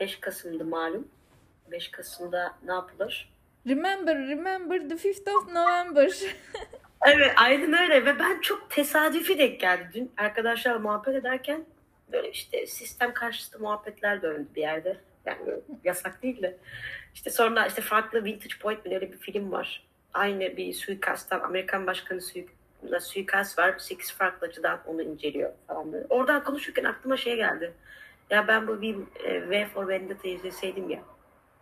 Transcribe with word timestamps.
5 0.00 0.20
Kasım'dı 0.20 0.64
malum. 0.64 1.08
5 1.70 1.90
Kasım'da 1.90 2.54
ne 2.66 2.72
yapılır? 2.72 3.32
Remember, 3.68 4.16
remember 4.16 4.88
the 4.88 4.94
5th 4.94 5.30
of 5.30 5.48
November. 5.48 6.12
Evet 7.06 7.32
aynen 7.36 7.72
öyle 7.72 8.04
ve 8.04 8.18
ben 8.18 8.40
çok 8.40 8.70
tesadüfi 8.70 9.38
denk 9.38 9.60
geldi 9.60 9.90
dün 9.94 10.12
arkadaşlar 10.16 10.76
muhabbet 10.76 11.14
ederken 11.14 11.64
böyle 12.12 12.30
işte 12.30 12.66
sistem 12.66 13.14
karşıtı 13.14 13.58
muhabbetler 13.58 14.22
döndü 14.22 14.48
bir 14.56 14.60
yerde. 14.60 14.96
Yani 15.26 15.38
yasak 15.84 16.22
değil 16.22 16.42
de. 16.42 16.56
İşte 17.14 17.30
sonra 17.30 17.66
işte 17.66 17.82
farklı 17.82 18.24
Vintage 18.24 18.54
Point 18.60 18.86
mi 18.86 18.94
öyle 18.94 19.12
bir 19.12 19.18
film 19.18 19.52
var. 19.52 19.86
Aynı 20.14 20.56
bir 20.56 20.72
suikasttan 20.72 21.40
Amerikan 21.40 21.86
başkanı 21.86 22.20
suik 22.20 22.48
suikast 23.00 23.58
var. 23.58 23.74
Sekiz 23.78 24.12
farklı 24.12 24.46
açıdan 24.46 24.80
onu 24.86 25.02
inceliyor 25.02 25.52
falan 25.66 25.92
böyle. 25.92 26.06
Oradan 26.08 26.44
konuşurken 26.44 26.84
aklıma 26.84 27.16
şey 27.16 27.36
geldi. 27.36 27.72
Ya 28.30 28.48
ben 28.48 28.68
bu 28.68 28.82
bir 28.82 28.96
e, 29.24 29.50
V 29.50 29.66
for 29.66 29.88
Vendetta 29.88 30.28
izleseydim 30.28 30.90
ya. 30.90 31.00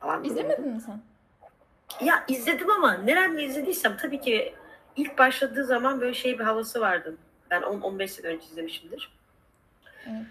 Falan 0.01 0.25
İzlemedin 0.25 0.69
mi 0.69 0.81
sen? 0.81 1.01
Ya 2.07 2.25
izledim 2.29 2.71
ama 2.71 2.93
nereden 2.93 3.39
izlediysem 3.39 3.97
tabii 3.97 4.21
ki 4.21 4.55
ilk 4.97 5.19
başladığı 5.19 5.65
zaman 5.65 6.01
böyle 6.01 6.15
şey 6.15 6.39
bir 6.39 6.45
havası 6.45 6.81
vardı. 6.81 7.17
Ben 7.51 7.63
10-15 7.63 8.09
sene 8.09 8.27
önce 8.27 8.47
izlemişimdir. 8.47 9.13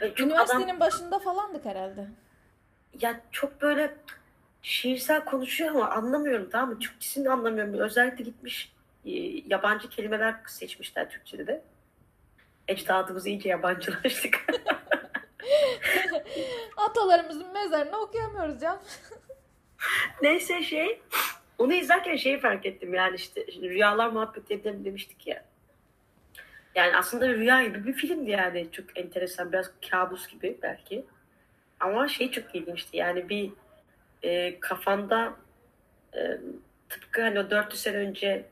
Evet. 0.02 0.20
Üniversitenin 0.20 0.68
adam, 0.68 0.80
başında 0.80 1.20
falandık 1.20 1.66
herhalde. 1.66 2.08
Ya 3.02 3.22
çok 3.31 3.62
böyle 3.62 3.95
şiirsel 4.62 5.26
konuşuyor 5.26 5.72
ama 5.72 5.90
anlamıyorum 5.90 6.50
tamam 6.52 6.70
mı? 6.70 6.80
Türkçesini 6.80 7.30
anlamıyorum. 7.30 7.73
Özellikle 7.73 8.23
gitmiş 8.23 8.73
e, 9.06 9.12
yabancı 9.48 9.90
kelimeler 9.90 10.36
seçmişler 10.48 11.09
Türkçe'de 11.09 11.48
de. 11.48 11.62
Ecdadımızı 12.68 13.30
iyice 13.30 13.50
yabancılaştık. 13.50 14.45
Atalarımızın 16.77 17.53
mezarını 17.53 17.97
okuyamıyoruz 17.97 18.61
can. 18.61 18.80
Neyse 20.22 20.64
şey 20.64 21.02
onu 21.58 21.73
izlerken 21.73 22.16
şeyi 22.16 22.39
fark 22.39 22.66
ettim 22.66 22.94
yani 22.94 23.16
işte 23.16 23.45
rüyalar 23.47 24.09
muhabbet 24.09 24.52
edelim 24.52 24.86
demiştik 24.86 25.28
ya. 25.28 25.44
Yani 26.75 26.97
aslında 26.97 27.30
rüya 27.30 27.64
gibi 27.64 27.86
bir 27.86 27.94
filmdi 27.94 28.31
yani. 28.31 28.67
Çok 28.72 28.97
enteresan. 28.97 29.52
Biraz 29.52 29.72
kabus 29.89 30.28
gibi 30.28 30.58
belki. 30.61 31.06
Ama 31.80 32.08
şey 32.08 32.31
çok 32.31 32.56
ilginçti. 32.56 32.97
Yani 32.97 33.30
bir 33.30 33.52
e, 34.23 34.59
kafanda 34.59 35.36
e, 36.16 36.38
tıpkı 36.89 37.22
hani 37.22 37.39
o 37.39 37.50
400 37.50 37.81
sene 37.81 37.97
önce 37.97 38.45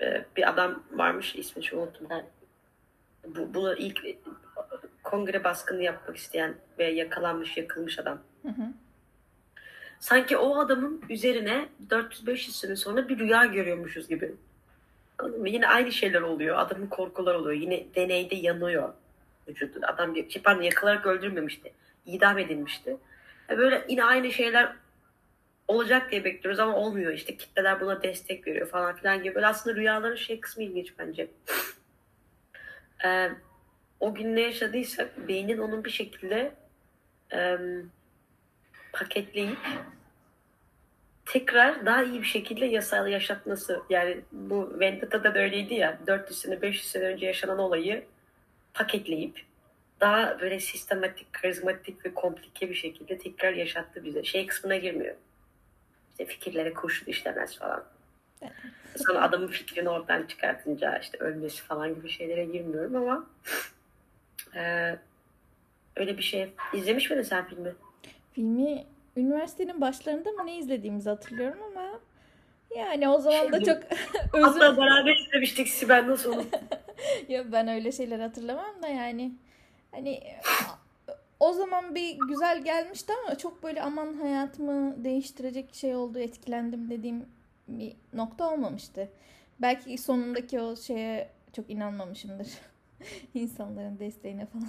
e, 0.00 0.24
bir 0.36 0.48
adam 0.48 0.82
varmış. 0.90 1.34
ismini 1.34 1.66
şu 1.66 1.78
unuttum 1.78 2.06
ben. 2.10 2.26
Bu, 3.26 3.54
bunu 3.54 3.76
ilk 3.76 4.04
kongre 5.10 5.44
baskını 5.44 5.82
yapmak 5.82 6.16
isteyen 6.16 6.54
ve 6.78 6.84
yakalanmış, 6.84 7.56
yakılmış 7.56 7.98
adam. 7.98 8.18
Hı 8.42 8.48
hı. 8.48 8.62
Sanki 10.00 10.36
o 10.36 10.58
adamın 10.58 11.04
üzerine 11.08 11.68
400-500 11.90 12.36
sene 12.36 12.76
sonra 12.76 13.08
bir 13.08 13.18
rüya 13.18 13.44
görüyormuşuz 13.44 14.08
gibi. 14.08 14.34
Yine 15.44 15.68
aynı 15.68 15.92
şeyler 15.92 16.20
oluyor. 16.20 16.58
Adamın 16.58 16.86
korkular 16.86 17.34
oluyor. 17.34 17.60
Yine 17.60 17.84
deneyde 17.94 18.34
yanıyor 18.34 18.94
vücudu. 19.48 19.80
Adam 19.82 20.14
bir 20.14 20.42
pardon 20.44 20.62
yakılarak 20.62 21.06
öldürmemişti. 21.06 21.72
İdam 22.06 22.38
edilmişti. 22.38 22.96
Yani 23.48 23.58
böyle 23.58 23.84
yine 23.88 24.04
aynı 24.04 24.32
şeyler 24.32 24.72
olacak 25.68 26.10
diye 26.10 26.24
bekliyoruz 26.24 26.60
ama 26.60 26.76
olmuyor. 26.76 27.12
İşte 27.12 27.36
kitleler 27.36 27.80
buna 27.80 28.02
destek 28.02 28.46
veriyor 28.46 28.68
falan 28.68 28.96
filan 28.96 29.22
gibi. 29.22 29.34
Böyle 29.34 29.46
aslında 29.46 29.76
rüyaların 29.76 30.16
şey 30.16 30.40
kısmı 30.40 30.62
ilginç 30.62 30.92
bence. 30.98 31.28
Ee, 33.04 33.30
o 34.00 34.14
gün 34.14 34.36
ne 34.36 34.40
yaşadıysa 34.40 35.08
beynin 35.28 35.58
onun 35.58 35.84
bir 35.84 35.90
şekilde 35.90 36.52
e, 37.32 37.58
paketleyip 38.92 39.58
tekrar 41.26 41.86
daha 41.86 42.02
iyi 42.02 42.20
bir 42.20 42.26
şekilde 42.26 42.66
yasal 42.66 43.08
yaşatması. 43.08 43.82
Yani 43.90 44.20
bu 44.32 44.80
Vendetta'da 44.80 45.34
da 45.34 45.38
öyleydi 45.38 45.74
ya 45.74 45.98
400 46.06 46.38
sene 46.38 46.62
500 46.62 46.90
sene 46.90 47.04
önce 47.04 47.26
yaşanan 47.26 47.58
olayı 47.58 48.04
paketleyip 48.74 49.44
daha 50.00 50.40
böyle 50.40 50.60
sistematik, 50.60 51.32
karizmatik 51.32 52.06
ve 52.06 52.14
komplike 52.14 52.70
bir 52.70 52.74
şekilde 52.74 53.18
tekrar 53.18 53.52
yaşattı 53.52 54.04
bize. 54.04 54.24
Şey 54.24 54.46
kısmına 54.46 54.76
girmiyor. 54.76 55.14
İşte 56.10 56.24
fikirlere 56.24 56.72
kurşun 56.74 57.06
işlemez 57.06 57.58
falan. 57.58 57.84
Sonra 58.96 59.22
adamın 59.22 59.46
fikrini 59.46 59.88
oradan 59.88 60.22
çıkartınca 60.26 60.98
işte 60.98 61.18
ölmesi 61.18 61.62
falan 61.62 61.94
gibi 61.94 62.10
şeylere 62.10 62.44
girmiyorum 62.44 62.96
ama 62.96 63.26
e, 64.54 64.94
öyle 65.96 66.18
bir 66.18 66.22
şey. 66.22 66.52
İzlemiş 66.74 67.10
miydin 67.10 67.22
sen 67.22 67.48
filmi? 67.48 67.74
Filmi 68.32 68.84
üniversitenin 69.16 69.80
başlarında 69.80 70.30
mı 70.30 70.46
ne 70.46 70.58
izlediğimizi 70.58 71.10
hatırlıyorum 71.10 71.58
ama 71.70 72.00
yani 72.76 73.08
o 73.08 73.18
zaman 73.20 73.52
da 73.52 73.64
çok 73.64 73.76
özür... 74.32 74.60
Hatta 74.60 74.76
beraber 74.76 75.16
izlemiştik 75.16 75.68
Sibel 75.68 76.08
nasıl 76.08 76.32
olur? 76.32 76.44
ya 77.28 77.52
ben 77.52 77.68
öyle 77.68 77.92
şeyler 77.92 78.20
hatırlamam 78.20 78.82
da 78.82 78.88
yani 78.88 79.32
hani 79.90 80.22
o 81.40 81.52
zaman 81.52 81.94
bir 81.94 82.18
güzel 82.28 82.64
gelmişti 82.64 83.12
ama 83.24 83.38
çok 83.38 83.62
böyle 83.62 83.82
aman 83.82 84.14
hayatımı 84.14 85.04
değiştirecek 85.04 85.74
şey 85.74 85.96
oldu 85.96 86.18
etkilendim 86.18 86.90
dediğim 86.90 87.26
bir 87.68 87.92
nokta 88.12 88.52
olmamıştı. 88.52 89.08
Belki 89.60 89.98
sonundaki 89.98 90.60
o 90.60 90.76
şeye 90.76 91.30
çok 91.52 91.70
inanmamışımdır. 91.70 92.48
İnsanların 93.34 93.98
desteğine 93.98 94.46
falan. 94.46 94.68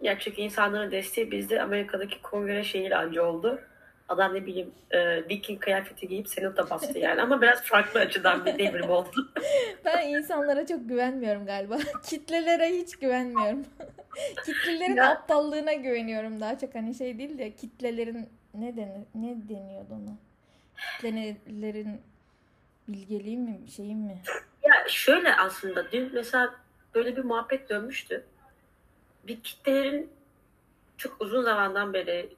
Ya 0.00 0.18
çünkü 0.18 0.40
insanların 0.40 0.90
desteği 0.90 1.30
bizde 1.30 1.62
Amerika'daki 1.62 2.22
kongre 2.22 2.64
şehir 2.64 2.90
anca 2.90 3.22
oldu. 3.22 3.60
Adam 4.08 4.34
ne 4.34 4.46
bileyim 4.46 4.70
e, 4.90 5.28
Viking 5.28 5.60
kıyafeti 5.60 6.08
giyip 6.08 6.28
senata 6.28 6.70
bastı 6.70 6.98
yani 6.98 7.22
ama 7.22 7.42
biraz 7.42 7.62
farklı 7.62 8.00
açıdan 8.00 8.46
bir 8.46 8.58
devrim 8.58 8.90
oldu. 8.90 9.32
ben 9.84 10.08
insanlara 10.08 10.66
çok 10.66 10.88
güvenmiyorum 10.88 11.46
galiba. 11.46 11.78
Kitlelere 12.04 12.68
hiç 12.68 12.96
güvenmiyorum. 12.96 13.64
Kitlelerin 14.46 14.96
ya. 14.96 15.10
aptallığına 15.10 15.72
güveniyorum 15.72 16.40
daha 16.40 16.58
çok 16.58 16.74
hani 16.74 16.94
şey 16.94 17.18
değil 17.18 17.38
de 17.38 17.50
kitlelerin 17.50 18.28
ne 18.54 18.76
denir 18.76 19.06
ne 19.14 19.48
deniyordu 19.48 19.94
ona? 19.94 20.16
Kitlelerin 21.00 22.00
bilgeliği 22.88 23.38
mi 23.38 23.60
şeyi 23.76 23.94
mi? 23.94 24.22
Ya 24.62 24.88
şöyle 24.88 25.36
aslında 25.36 25.92
dün 25.92 26.10
mesela 26.14 26.54
böyle 26.94 27.16
bir 27.16 27.24
muhabbet 27.24 27.70
dönmüştü 27.70 28.24
bir 29.24 29.40
kitlelerin 29.42 30.10
çok 30.96 31.20
uzun 31.20 31.42
zamandan 31.42 31.92
beri 31.92 32.36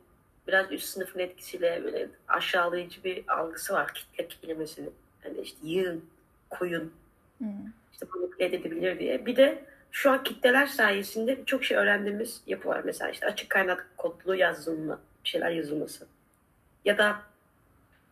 biraz 0.49 0.73
üst 0.73 0.89
sınıfın 0.89 1.19
etkisiyle 1.19 1.85
böyle 1.85 2.09
aşağılayıcı 2.29 3.05
bir 3.05 3.25
algısı 3.29 3.73
var 3.75 3.95
kitle 3.95 4.29
kelimesinin. 4.29 4.95
Hani 5.23 5.41
işte 5.41 5.59
yığın, 5.63 6.05
koyun, 6.51 6.93
hmm. 7.39 7.49
işte 7.93 8.07
manipüle 8.15 8.45
edebilir 8.45 8.99
diye. 8.99 9.27
Bir 9.27 9.37
de 9.37 9.65
şu 9.91 10.11
an 10.11 10.25
kitleler 10.25 10.67
sayesinde 10.67 11.45
çok 11.47 11.65
şey 11.65 11.77
öğrendiğimiz 11.77 12.43
yapı 12.47 12.69
var. 12.69 12.83
Mesela 12.85 13.11
işte 13.11 13.27
açık 13.27 13.51
kaynak 13.51 13.91
kodlu 13.97 14.35
yazılma, 14.35 15.01
şeyler 15.25 15.51
yazılması. 15.51 16.07
Ya 16.85 16.99
da 16.99 17.23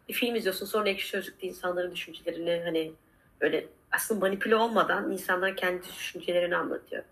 bir 0.08 0.14
film 0.14 0.36
izliyorsun 0.36 0.66
sonra 0.66 0.88
ekşi 0.88 1.08
sözlükte 1.08 1.46
insanların 1.46 1.92
düşüncelerini 1.92 2.62
hani 2.64 2.92
böyle 3.40 3.66
aslında 3.92 4.20
manipüle 4.20 4.56
olmadan 4.56 5.12
insanlar 5.12 5.56
kendi 5.56 5.82
düşüncelerini 5.82 6.56
anlatıyor 6.56 7.02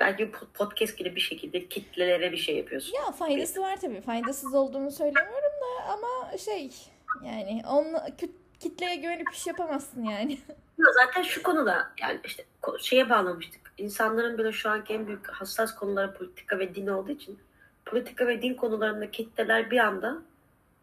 belki 0.00 0.30
podcast 0.54 0.98
gibi 0.98 1.16
bir 1.16 1.20
şekilde 1.20 1.68
kitlelere 1.68 2.32
bir 2.32 2.36
şey 2.36 2.56
yapıyorsun. 2.56 2.94
Ya 2.94 3.12
faydası 3.12 3.60
var 3.60 3.80
tabii. 3.80 4.00
Faydasız 4.00 4.54
olduğunu 4.54 4.90
söylemiyorum 4.90 5.52
da 5.60 5.92
ama 5.92 6.38
şey 6.38 6.70
yani 7.24 7.62
onu 7.68 7.98
kitleye 8.60 8.96
güvenip 8.96 9.32
iş 9.32 9.46
yapamazsın 9.46 10.04
yani. 10.04 10.38
Zaten 10.94 11.22
şu 11.22 11.42
konuda 11.42 11.92
yani 12.00 12.20
işte 12.24 12.44
şeye 12.80 13.10
bağlamıştık. 13.10 13.72
İnsanların 13.78 14.38
böyle 14.38 14.52
şu 14.52 14.70
anki 14.70 14.94
en 14.94 15.06
büyük 15.06 15.28
hassas 15.28 15.74
konuları 15.74 16.14
politika 16.14 16.58
ve 16.58 16.74
din 16.74 16.86
olduğu 16.86 17.12
için 17.12 17.38
politika 17.86 18.26
ve 18.26 18.42
din 18.42 18.54
konularında 18.54 19.10
kitleler 19.10 19.70
bir 19.70 19.78
anda 19.78 20.22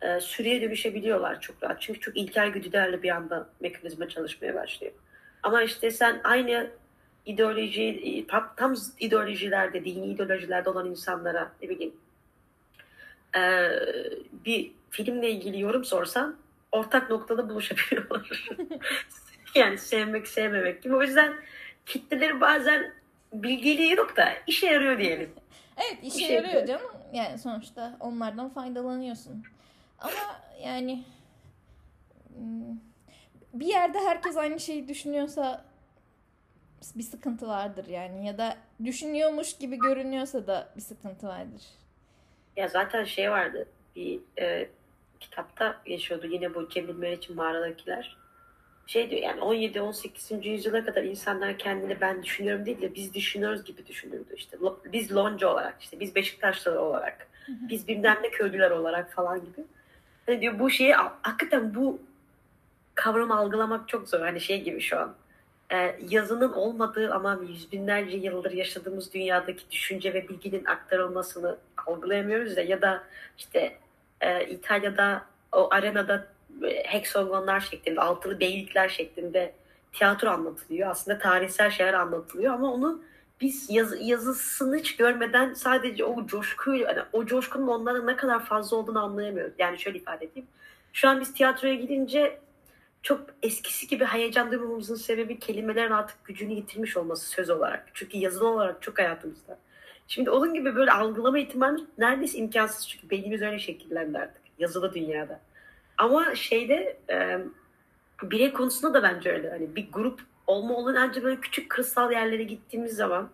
e, 0.01 0.19
sürüye 0.19 0.61
dönüşebiliyorlar 0.61 1.41
çok 1.41 1.63
rahat. 1.63 1.81
Çünkü 1.81 1.99
çok 1.99 2.17
ilkel 2.17 2.49
güdülerle 2.49 3.03
bir 3.03 3.09
anda 3.09 3.49
mekanizma 3.59 4.09
çalışmaya 4.09 4.55
başlıyor. 4.55 4.93
Ama 5.43 5.61
işte 5.61 5.91
sen 5.91 6.21
aynı 6.23 6.71
ideoloji 7.25 8.25
tam, 8.57 8.75
ideolojilerde, 8.99 9.85
dini 9.85 10.05
ideolojilerde 10.05 10.69
olan 10.69 10.89
insanlara 10.89 11.51
ne 11.61 11.69
bileyim 11.69 11.93
e, 13.35 13.69
bir 14.45 14.71
filmle 14.89 15.31
ilgili 15.31 15.59
yorum 15.59 15.85
sorsan 15.85 16.35
ortak 16.71 17.09
noktada 17.09 17.49
buluşabiliyorlar. 17.49 18.49
yani 19.55 19.77
sevmek 19.77 20.27
sevmemek 20.27 20.83
gibi. 20.83 20.95
O 20.95 21.01
yüzden 21.01 21.33
kitleleri 21.85 22.41
bazen 22.41 22.93
bilgiliği 23.33 23.91
yok 23.91 24.17
da 24.17 24.29
işe 24.47 24.67
yarıyor 24.67 24.99
diyelim. 24.99 25.29
Evet 25.77 25.97
işe, 26.03 26.17
işe 26.17 26.33
yarıyor 26.33 26.53
yapıyor. 26.53 26.79
canım. 26.79 26.91
Yani 27.13 27.37
sonuçta 27.39 27.97
onlardan 27.99 28.49
faydalanıyorsun. 28.49 29.43
Ama 29.99 30.41
yani 30.63 31.03
hmm, 32.35 32.90
bir 33.53 33.65
yerde 33.65 33.99
herkes 33.99 34.37
aynı 34.37 34.59
şeyi 34.59 34.87
düşünüyorsa 34.87 35.65
bir 36.95 37.03
sıkıntı 37.03 37.47
vardır 37.47 37.85
yani 37.87 38.27
ya 38.27 38.37
da 38.37 38.57
düşünüyormuş 38.85 39.57
gibi 39.57 39.77
görünüyorsa 39.77 40.47
da 40.47 40.73
bir 40.75 40.81
sıkıntı 40.81 41.27
vardır. 41.27 41.61
Ya 42.57 42.67
zaten 42.67 43.03
şey 43.03 43.31
vardı. 43.31 43.67
Bir 43.95 44.19
e, 44.39 44.69
kitapta 45.19 45.81
yaşıyordu 45.85 46.27
yine 46.27 46.55
bu 46.55 46.69
Cemil 46.69 46.95
Meriç'in 46.95 47.35
mağaradakiler. 47.35 48.17
Şey 48.87 49.09
diyor 49.09 49.21
yani 49.21 49.39
17-18. 49.39 50.47
yüzyıla 50.47 50.85
kadar 50.85 51.03
insanlar 51.03 51.57
kendini 51.57 52.01
ben 52.01 52.23
düşünüyorum 52.23 52.65
değil 52.65 52.81
de 52.81 52.95
biz 52.95 53.13
düşünüyoruz 53.13 53.63
gibi 53.63 53.87
düşünürdü. 53.87 54.33
İşte 54.35 54.57
biz 54.85 55.15
Lonca 55.15 55.47
olarak, 55.47 55.81
işte 55.81 55.99
biz 55.99 56.15
Beşiktaşlılar 56.15 56.77
olarak, 56.77 57.27
biz 57.47 57.87
bilmem 57.87 58.17
ne 58.23 58.29
köylüler 58.29 58.71
olarak 58.71 59.13
falan 59.13 59.39
gibi. 59.39 59.65
Hani 60.25 60.41
diyor 60.41 60.59
bu 60.59 60.69
şeyi 60.69 60.93
hakikaten 61.21 61.75
bu 61.75 61.99
kavramı 62.95 63.37
algılamak 63.37 63.87
çok 63.87 64.09
zor. 64.09 64.19
Hani 64.19 64.41
şey 64.41 64.63
gibi 64.63 64.81
şu 64.81 64.99
an. 64.99 65.15
E, 65.73 65.95
yazının 66.09 66.53
olmadığı 66.53 67.13
ama 67.13 67.39
yüz 67.49 67.71
binlerce 67.71 68.17
yıldır 68.17 68.51
yaşadığımız 68.51 69.13
dünyadaki 69.13 69.71
düşünce 69.71 70.13
ve 70.13 70.29
bilginin 70.29 70.65
aktarılmasını 70.65 71.57
algılayamıyoruz 71.87 72.57
ya 72.57 72.63
ya 72.63 72.81
da 72.81 73.03
işte 73.37 73.77
e, 74.21 74.45
İtalya'da 74.45 75.25
o 75.51 75.69
arenada 75.71 76.27
e, 76.63 76.83
heksagonlar 76.83 77.59
şeklinde, 77.59 78.01
altılı 78.01 78.39
beylikler 78.39 78.89
şeklinde 78.89 79.53
tiyatro 79.93 80.29
anlatılıyor. 80.29 80.89
Aslında 80.89 81.17
tarihsel 81.17 81.69
şeyler 81.69 81.93
anlatılıyor 81.93 82.53
ama 82.53 82.73
onu 82.73 83.01
biz 83.41 83.69
yaz, 83.69 84.09
yazısını 84.09 84.77
hiç 84.77 84.95
görmeden 84.95 85.53
sadece 85.53 86.05
o 86.05 86.27
coşkuyu, 86.27 86.81
yani 86.81 86.99
o 87.13 87.25
coşkunun 87.25 87.67
onlara 87.67 88.03
ne 88.03 88.15
kadar 88.15 88.45
fazla 88.45 88.77
olduğunu 88.77 89.03
anlayamıyoruz. 89.03 89.53
Yani 89.59 89.79
şöyle 89.79 89.97
ifade 89.97 90.25
edeyim. 90.25 90.47
Şu 90.93 91.09
an 91.09 91.19
biz 91.19 91.33
tiyatroya 91.33 91.75
gidince 91.75 92.39
çok 93.03 93.21
eskisi 93.43 93.87
gibi 93.87 94.05
heyecan 94.05 94.51
duymamızın 94.51 94.95
sebebi 94.95 95.39
kelimelerin 95.39 95.91
artık 95.91 96.25
gücünü 96.25 96.53
yitirmiş 96.53 96.97
olması 96.97 97.29
söz 97.29 97.49
olarak. 97.49 97.87
Çünkü 97.93 98.17
yazılı 98.17 98.47
olarak 98.47 98.81
çok 98.81 98.99
hayatımızda. 98.99 99.59
Şimdi 100.07 100.29
onun 100.29 100.53
gibi 100.53 100.75
böyle 100.75 100.91
algılama 100.91 101.39
ihtimali 101.39 101.83
neredeyse 101.97 102.37
imkansız 102.37 102.87
çünkü 102.87 103.09
beynimiz 103.09 103.41
öyle 103.41 103.59
şekillendi 103.59 104.17
artık 104.17 104.41
yazılı 104.59 104.93
dünyada. 104.93 105.39
Ama 105.97 106.35
şeyde 106.35 106.97
e, 107.09 107.39
birey 108.23 108.53
konusunda 108.53 108.93
da 108.93 109.03
bence 109.03 109.31
öyle. 109.31 109.49
Hani 109.49 109.75
bir 109.75 109.91
grup 109.91 110.21
olma 110.47 110.75
olan 110.75 110.95
ancak 110.95 111.23
böyle 111.23 111.41
küçük 111.41 111.69
kırsal 111.69 112.11
yerlere 112.11 112.43
gittiğimiz 112.43 112.95
zaman 112.95 113.29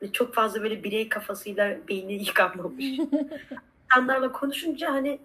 hani 0.00 0.12
çok 0.12 0.34
fazla 0.34 0.62
böyle 0.62 0.84
birey 0.84 1.08
kafasıyla 1.08 1.78
beyni 1.88 2.12
yıkanmamış. 2.26 2.84
İnsanlarla 3.84 4.32
konuşunca 4.32 4.92
hani 4.92 5.18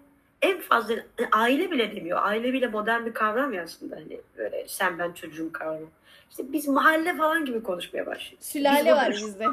en 0.46 0.60
fazla 0.60 0.94
hani 1.16 1.28
aile 1.32 1.70
bile 1.70 1.96
demiyor. 1.96 2.18
Aile 2.22 2.52
bile 2.52 2.66
modern 2.66 3.06
bir 3.06 3.14
kavram 3.14 3.52
ya 3.52 3.62
aslında. 3.62 3.96
Hani 3.96 4.20
böyle 4.38 4.68
sen 4.68 4.98
ben 4.98 5.12
çocuğum 5.12 5.52
kavramı. 5.52 5.86
İşte 6.30 6.52
biz 6.52 6.68
mahalle 6.68 7.16
falan 7.16 7.44
gibi 7.44 7.62
konuşmaya 7.62 8.06
başlıyoruz. 8.06 8.46
Sülale 8.46 8.84
biz 8.84 8.96
var 8.96 9.10
bizde. 9.10 9.46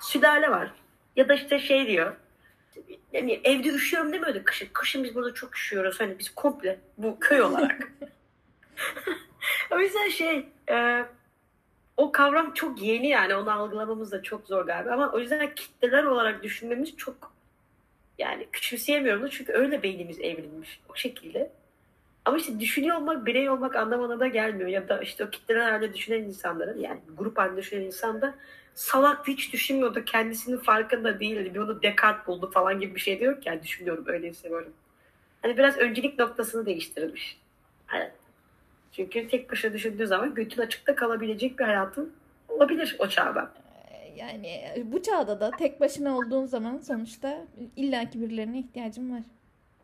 Sülale 0.00 0.50
var. 0.50 0.70
Ya 1.16 1.28
da 1.28 1.34
işte 1.34 1.58
şey 1.58 1.86
diyor. 1.86 2.16
Yani 3.12 3.40
evde 3.44 3.68
üşüyorum 3.68 4.12
demiyor 4.12 4.34
da 4.34 4.44
kışın. 4.44 4.68
Kışın 4.72 5.04
biz 5.04 5.14
burada 5.14 5.34
çok 5.34 5.56
üşüyoruz. 5.56 6.00
Hani 6.00 6.18
biz 6.18 6.34
komple 6.34 6.78
bu 6.98 7.16
köy 7.20 7.42
olarak. 7.42 7.92
o 9.70 9.78
yüzden 9.78 10.08
şey 10.08 10.48
e, 10.70 11.04
o 11.96 12.12
kavram 12.12 12.54
çok 12.54 12.82
yeni 12.82 13.08
yani 13.08 13.34
onu 13.34 13.52
algılamamız 13.52 14.12
da 14.12 14.22
çok 14.22 14.46
zor 14.46 14.66
galiba 14.66 14.92
ama 14.92 15.12
o 15.12 15.18
yüzden 15.18 15.54
kitleler 15.54 16.04
olarak 16.04 16.42
düşünmemiz 16.42 16.96
çok 16.96 17.29
yani 18.20 18.46
küçümseyemiyorum 18.52 19.22
da 19.22 19.30
çünkü 19.30 19.52
öyle 19.52 19.82
beynimiz 19.82 20.20
evrilmiş 20.20 20.80
o 20.88 20.94
şekilde. 20.94 21.50
Ama 22.24 22.36
işte 22.36 22.60
düşünüyor 22.60 22.96
olmak, 22.96 23.26
birey 23.26 23.50
olmak 23.50 23.76
anlamına 23.76 24.20
da 24.20 24.26
gelmiyor. 24.26 24.68
Ya 24.68 24.88
da 24.88 25.00
işte 25.00 25.24
o 25.24 25.30
kitleler 25.30 25.70
halinde 25.70 25.94
düşünen 25.94 26.22
insanların 26.22 26.80
yani 26.80 27.00
grup 27.18 27.38
halinde 27.38 27.60
düşünen 27.60 27.82
insan 27.82 28.20
da 28.20 28.34
salak 28.74 29.28
hiç 29.28 29.52
düşünmüyordu. 29.52 30.04
Kendisinin 30.04 30.56
farkında 30.56 31.20
değildi. 31.20 31.54
Bir 31.54 31.58
onu 31.58 31.82
Descartes 31.82 32.26
buldu 32.26 32.50
falan 32.50 32.80
gibi 32.80 32.94
bir 32.94 33.00
şey 33.00 33.20
diyor 33.20 33.40
ki 33.40 33.48
yani 33.48 33.62
düşünüyorum 33.62 34.04
öyle 34.06 34.34
seviyorum. 34.34 34.72
Hani 35.42 35.58
biraz 35.58 35.78
öncelik 35.78 36.18
noktasını 36.18 36.66
değiştirilmiş. 36.66 37.38
Evet. 37.94 38.12
Çünkü 38.92 39.28
tek 39.28 39.52
başına 39.52 39.72
düşündüğü 39.72 40.06
zaman 40.06 40.34
götün 40.34 40.62
açıkta 40.62 40.94
kalabilecek 40.94 41.58
bir 41.58 41.64
hayatın 41.64 42.12
olabilir 42.48 42.96
o 42.98 43.08
çağda. 43.08 43.52
Yani 44.20 44.62
bu 44.84 45.02
çağda 45.02 45.40
da 45.40 45.50
tek 45.50 45.80
başına 45.80 46.16
olduğun 46.16 46.46
zaman 46.46 46.78
sonuçta 46.78 47.46
illaki 47.76 48.20
birilerine 48.20 48.58
ihtiyacın 48.58 49.12
var. 49.12 49.22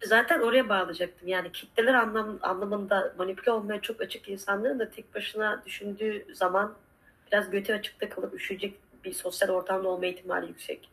Zaten 0.05 0.41
oraya 0.41 0.69
bağlayacaktım. 0.69 1.29
Yani 1.29 1.53
kitleler 1.53 1.95
anlam, 1.95 2.39
anlamında 2.43 3.15
manipüle 3.19 3.51
olmaya 3.51 3.81
çok 3.81 4.01
açık 4.01 4.29
insanların 4.29 4.79
da 4.79 4.91
tek 4.91 5.15
başına 5.15 5.63
düşündüğü 5.67 6.27
zaman 6.35 6.75
biraz 7.33 7.51
götü 7.51 7.75
açıkta 7.75 8.09
kalıp 8.09 8.35
üşüyecek 8.35 8.75
bir 9.05 9.13
sosyal 9.13 9.49
ortamda 9.49 9.89
olma 9.89 10.07
ihtimali 10.07 10.49
yüksek. 10.49 10.89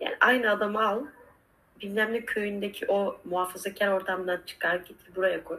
Yani 0.00 0.16
aynı 0.20 0.50
adamı 0.50 0.88
al, 0.88 1.04
bilmem 1.80 2.12
ne 2.12 2.24
köyündeki 2.24 2.86
o 2.88 3.20
muhafazakar 3.24 3.88
ortamdan 3.88 4.40
çıkar 4.46 4.76
getir 4.76 5.16
buraya 5.16 5.44
koy. 5.44 5.58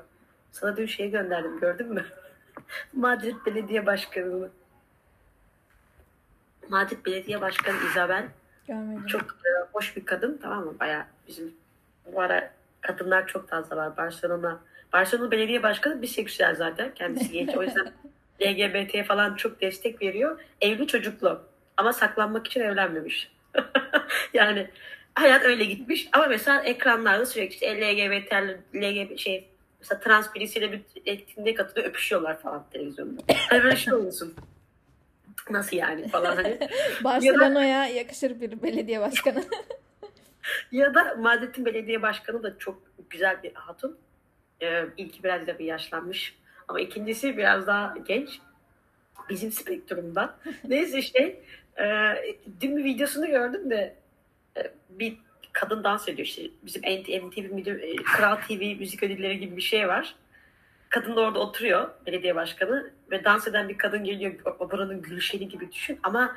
Sana 0.52 0.78
dün 0.78 0.86
şeyi 0.86 1.12
gönderdim 1.12 1.60
gördün 1.60 1.94
mü? 1.94 2.06
Madrid 2.94 3.36
Belediye 3.46 3.86
Başkanı'nı. 3.86 4.50
Madrid 6.70 7.06
Belediye 7.06 7.42
Başkanı 7.42 7.76
Isabel. 7.92 8.28
Görmedim. 8.68 9.06
Çok 9.06 9.22
e, 9.22 9.50
hoş 9.74 9.98
bir 9.98 10.06
kadın 10.06 10.40
tamam 10.42 10.66
mı? 10.66 10.74
Baya 10.80 11.08
bizim 11.28 11.54
bu 12.14 12.22
ara 12.22 12.52
kadınlar 12.82 13.28
çok 13.28 13.50
fazla 13.50 13.78
var. 13.78 13.98
Barcelona 13.98 14.60
Barcelona 14.94 15.32
Belediye 15.32 15.64
Başkanı 15.64 16.02
biseksüel 16.02 16.56
zaten. 16.56 16.94
Kendisi 16.94 17.32
genç. 17.32 17.58
O 17.58 17.64
yüzden 17.64 17.92
LGBT 18.42 19.06
falan 19.08 19.36
çok 19.36 19.62
destek 19.62 20.02
veriyor. 20.02 20.40
Evli 20.62 20.88
çocuklu. 20.88 21.42
Ama 21.78 21.94
saklanmak 21.94 22.48
için 22.48 22.62
evlenmemiş. 22.62 23.32
yani 24.34 24.70
hayat 25.16 25.46
öyle 25.46 25.66
gitmiş. 25.66 26.10
Ama 26.12 26.28
mesela 26.28 26.64
ekranlarda 26.64 27.26
sürekli 27.26 27.54
işte 27.54 27.82
LGBT, 27.82 28.34
LGBT 28.76 29.20
şey 29.20 29.48
mesela 29.80 30.00
trans 30.00 30.36
birisiyle 30.36 30.72
bir 30.72 30.82
etkinliğe 31.06 31.56
katılıyor 31.56 31.90
öpüşüyorlar 31.90 32.42
falan 32.42 32.66
televizyonda. 32.74 33.22
Hani 33.50 33.64
böyle 33.64 33.76
şey 33.76 33.94
olsun. 33.94 34.34
Nasıl 35.50 35.78
yani 35.78 36.08
falan 36.08 36.36
hani. 36.36 36.60
Barcelona'ya 37.04 37.86
yakışır 37.86 38.42
bir 38.42 38.62
belediye 38.62 39.02
başkanı. 39.02 39.44
ya 40.72 40.94
da 40.96 41.16
Madrid'in 41.16 41.66
belediye 41.66 42.02
başkanı 42.02 42.44
da 42.44 42.58
çok 42.58 42.82
güzel 43.10 43.44
bir 43.44 43.54
hatun. 43.54 43.98
Ee, 44.62 44.86
ilki 44.98 45.24
biraz 45.24 45.48
da 45.48 45.60
bir 45.60 45.66
yaşlanmış. 45.66 46.38
Ama 46.68 46.80
ikincisi 46.80 47.38
biraz 47.38 47.68
daha 47.68 47.96
genç. 48.08 48.40
Bizim 49.30 49.52
spektrumda. 49.52 50.36
Neyse 50.68 51.02
şey 51.02 51.40
e, 51.80 51.86
dün 52.62 52.78
bir 52.78 52.84
videosunu 52.84 53.28
gördüm 53.28 53.70
de 53.70 53.96
e, 54.58 54.72
bir 54.90 55.18
kadın 55.54 55.84
dans 55.84 56.10
ediyor 56.10 56.28
işte. 56.28 56.44
Bizim 56.64 56.82
MTV, 56.82 57.68
e, 57.68 57.96
Kral 57.96 58.36
TV 58.36 58.80
müzik 58.80 59.04
ödülleri 59.04 59.40
gibi 59.40 59.58
bir 59.58 59.62
şey 59.62 59.88
var. 59.88 60.16
Kadın 60.90 61.16
da 61.16 61.22
orada 61.22 61.40
oturuyor 61.40 61.90
belediye 62.06 62.36
başkanı 62.36 62.92
ve 63.12 63.24
dans 63.24 63.48
eden 63.48 63.70
bir 63.70 63.78
kadın 63.78 64.04
geliyor 64.04 64.34
buranın 64.60 65.02
gülşeni 65.02 65.48
gibi 65.48 65.72
düşün 65.72 66.00
ama 66.04 66.36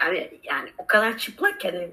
yani 0.00 0.40
yani 0.42 0.70
o 0.78 0.86
kadar 0.86 1.18
çıplak 1.18 1.60
ki 1.60 1.70
hani 1.70 1.90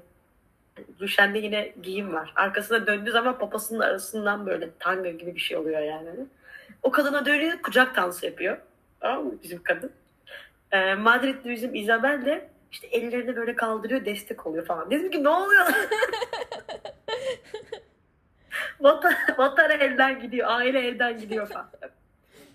Gülşen'de 0.98 1.38
yine 1.38 1.72
giyim 1.82 2.12
var. 2.12 2.32
Arkasına 2.36 2.86
döndüğü 2.86 3.10
zaman 3.10 3.38
papasının 3.38 3.80
arasından 3.80 4.46
böyle 4.46 4.70
tango 4.78 5.08
gibi 5.08 5.34
bir 5.34 5.40
şey 5.40 5.56
oluyor 5.56 5.80
yani. 5.80 6.10
O 6.82 6.90
kadına 6.90 7.26
dönüyor 7.26 7.62
kucak 7.62 7.96
dansı 7.96 8.26
yapıyor. 8.26 8.58
Tamam 9.00 9.24
mı 9.24 9.34
bizim 9.42 9.62
kadın? 9.62 9.92
Ee, 10.72 10.94
Madrid'de 10.94 11.50
bizim 11.50 11.74
Isabel 11.74 12.24
de 12.24 12.48
işte 12.72 12.86
ellerini 12.86 13.36
böyle 13.36 13.56
kaldırıyor 13.56 14.04
destek 14.04 14.46
oluyor 14.46 14.66
falan. 14.66 14.90
Dedim 14.90 15.10
ki 15.10 15.24
ne 15.24 15.28
oluyor? 15.28 15.66
vatan, 18.80 19.14
vatan 19.38 19.70
elden 19.70 20.20
gidiyor, 20.20 20.48
aile 20.50 20.80
elden 20.80 21.18
gidiyor 21.18 21.48
falan. 21.48 21.70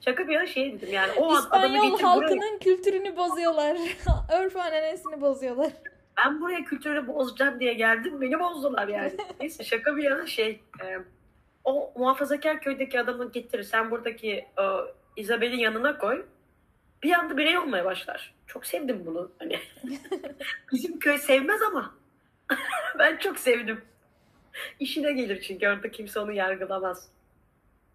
Şaka 0.05 0.27
bir 0.27 0.33
yana 0.33 0.45
şey 0.45 0.73
dedim 0.73 0.93
yani 0.93 1.11
o 1.11 1.39
İspanyol 1.39 1.99
halkının 1.99 2.37
buraya... 2.37 2.59
kültürünü 2.59 3.17
bozuyorlar. 3.17 3.77
Örf 4.33 4.55
ananesini 4.55 5.21
bozuyorlar. 5.21 5.71
Ben 6.17 6.41
buraya 6.41 6.63
kültürünü 6.63 7.07
bozacağım 7.07 7.59
diye 7.59 7.73
geldim. 7.73 8.21
Beni 8.21 8.39
bozdular 8.39 8.87
yani. 8.87 9.13
Neyse 9.39 9.63
şaka 9.63 9.97
bir 9.97 10.03
yana 10.03 10.27
şey 10.27 10.61
e, 10.83 10.97
o 11.63 11.93
muhafazakar 11.95 12.61
köydeki 12.61 12.99
adamı 12.99 13.31
getirir. 13.31 13.63
Sen 13.63 13.91
buradaki 13.91 14.45
o, 14.57 14.87
Isabel'in 15.15 15.57
yanına 15.57 15.97
koy. 15.97 16.25
Bir 17.03 17.11
anda 17.11 17.37
birey 17.37 17.57
olmaya 17.57 17.85
başlar. 17.85 18.33
Çok 18.47 18.65
sevdim 18.65 19.03
bunu. 19.05 19.31
Hani 19.39 19.59
bizim 20.71 20.99
köy 20.99 21.17
sevmez 21.17 21.61
ama 21.61 21.95
ben 22.99 23.17
çok 23.17 23.39
sevdim. 23.39 23.81
İşine 24.79 25.11
gelir 25.11 25.41
çünkü 25.41 25.67
orada 25.67 25.91
kimse 25.91 26.19
onu 26.19 26.31
yargılamaz. 26.31 27.09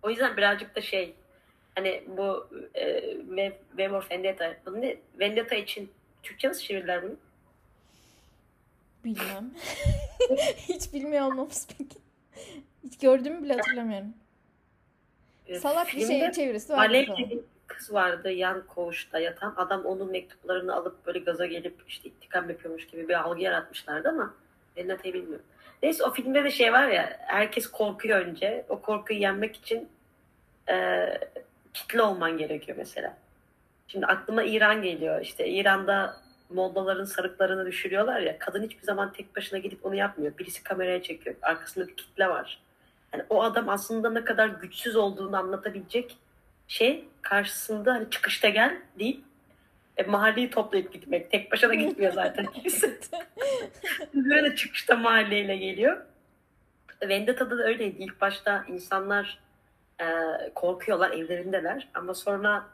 O 0.02 0.10
yüzden 0.10 0.36
birazcık 0.36 0.76
da 0.76 0.80
şey 0.80 1.14
hani 1.76 2.04
bu 2.06 2.48
e, 2.74 3.02
V 3.78 3.88
for 3.88 4.06
Vendetta 4.10 4.56
bunu 4.66 4.80
ne? 4.80 4.96
Vendetta 5.18 5.54
için 5.54 5.90
Türkçe 6.22 6.48
nasıl 6.48 6.62
çevirdiler 6.62 7.02
bunu? 7.02 7.16
Bilmem. 9.04 9.50
Hiç 10.56 10.92
bilmiyor 10.92 11.26
olmamız 11.26 11.68
peki. 11.78 11.98
Hiç 12.84 12.98
gördüğümü 12.98 13.42
bile 13.42 13.52
hatırlamıyorum. 13.52 14.14
Salak 15.60 15.86
bir 15.86 16.06
şey 16.06 16.32
çevirisi 16.32 16.72
var. 16.72 16.78
Alev 16.78 17.06
bir 17.16 17.38
kız 17.66 17.92
vardı 17.92 18.30
yan 18.30 18.66
koğuşta 18.66 19.18
yatan. 19.18 19.54
Adam 19.56 19.84
onun 19.84 20.10
mektuplarını 20.10 20.74
alıp 20.74 21.06
böyle 21.06 21.18
gaza 21.18 21.46
gelip 21.46 21.74
işte 21.88 22.08
intikam 22.08 22.50
yapıyormuş 22.50 22.86
gibi 22.86 23.08
bir 23.08 23.14
algı 23.20 23.42
yaratmışlardı 23.42 24.08
ama 24.08 24.34
Vendeta'yı 24.76 25.14
bilmiyorum. 25.14 25.46
Neyse 25.82 26.04
o 26.04 26.12
filmde 26.12 26.44
de 26.44 26.50
şey 26.50 26.72
var 26.72 26.88
ya 26.88 27.16
herkes 27.20 27.66
korkuyor 27.66 28.18
önce. 28.18 28.66
O 28.68 28.80
korkuyu 28.80 29.20
yenmek 29.20 29.56
için 29.56 29.88
e, 30.68 30.74
kitle 31.76 32.02
olman 32.02 32.38
gerekiyor 32.38 32.78
mesela. 32.78 33.16
Şimdi 33.88 34.06
aklıma 34.06 34.42
İran 34.42 34.82
geliyor. 34.82 35.20
İşte 35.20 35.48
İran'da 35.48 36.16
Moldaların 36.50 37.04
sarıklarını 37.04 37.66
düşürüyorlar 37.66 38.20
ya. 38.20 38.38
Kadın 38.38 38.62
hiçbir 38.62 38.82
zaman 38.82 39.12
tek 39.12 39.36
başına 39.36 39.58
gidip 39.58 39.86
onu 39.86 39.94
yapmıyor. 39.94 40.38
Birisi 40.38 40.62
kameraya 40.62 41.02
çekiyor. 41.02 41.36
Arkasında 41.42 41.88
bir 41.88 41.96
kitle 41.96 42.28
var. 42.28 42.60
Yani 43.12 43.24
o 43.28 43.42
adam 43.42 43.68
aslında 43.68 44.10
ne 44.10 44.24
kadar 44.24 44.48
güçsüz 44.48 44.96
olduğunu 44.96 45.36
anlatabilecek 45.36 46.16
şey 46.68 47.04
karşısında 47.22 47.92
hani 47.94 48.10
çıkışta 48.10 48.48
gel 48.48 48.78
deyip 48.98 49.24
e, 49.96 50.02
mahalleyi 50.02 50.50
toplayıp 50.50 50.92
gitmek. 50.92 51.30
Tek 51.30 51.52
başına 51.52 51.74
gitmiyor 51.74 52.12
zaten 52.12 52.46
kimse. 52.54 52.98
Böyle 54.14 54.56
çıkışta 54.56 54.96
mahalleyle 54.96 55.56
geliyor. 55.56 55.96
Vendetta'da 57.02 57.58
da 57.58 57.64
öyleydi. 57.64 58.02
İlk 58.02 58.20
başta 58.20 58.64
insanlar 58.68 59.38
e, 60.00 60.04
korkuyorlar, 60.54 61.10
evlerindeler. 61.10 61.88
Ama 61.94 62.14
sonra 62.14 62.66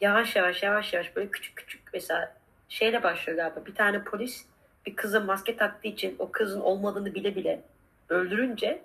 yavaş 0.00 0.36
yavaş 0.36 0.62
yavaş 0.62 0.92
yavaş 0.92 1.16
böyle 1.16 1.30
küçük 1.30 1.56
küçük 1.56 1.80
mesela 1.92 2.34
şeyle 2.68 3.02
başlıyor 3.02 3.38
galiba. 3.38 3.66
Bir 3.66 3.74
tane 3.74 4.04
polis 4.04 4.46
bir 4.86 4.96
kızın 4.96 5.26
maske 5.26 5.56
taktığı 5.56 5.88
için 5.88 6.16
o 6.18 6.30
kızın 6.30 6.60
olmadığını 6.60 7.14
bile 7.14 7.36
bile 7.36 7.62
öldürünce 8.08 8.82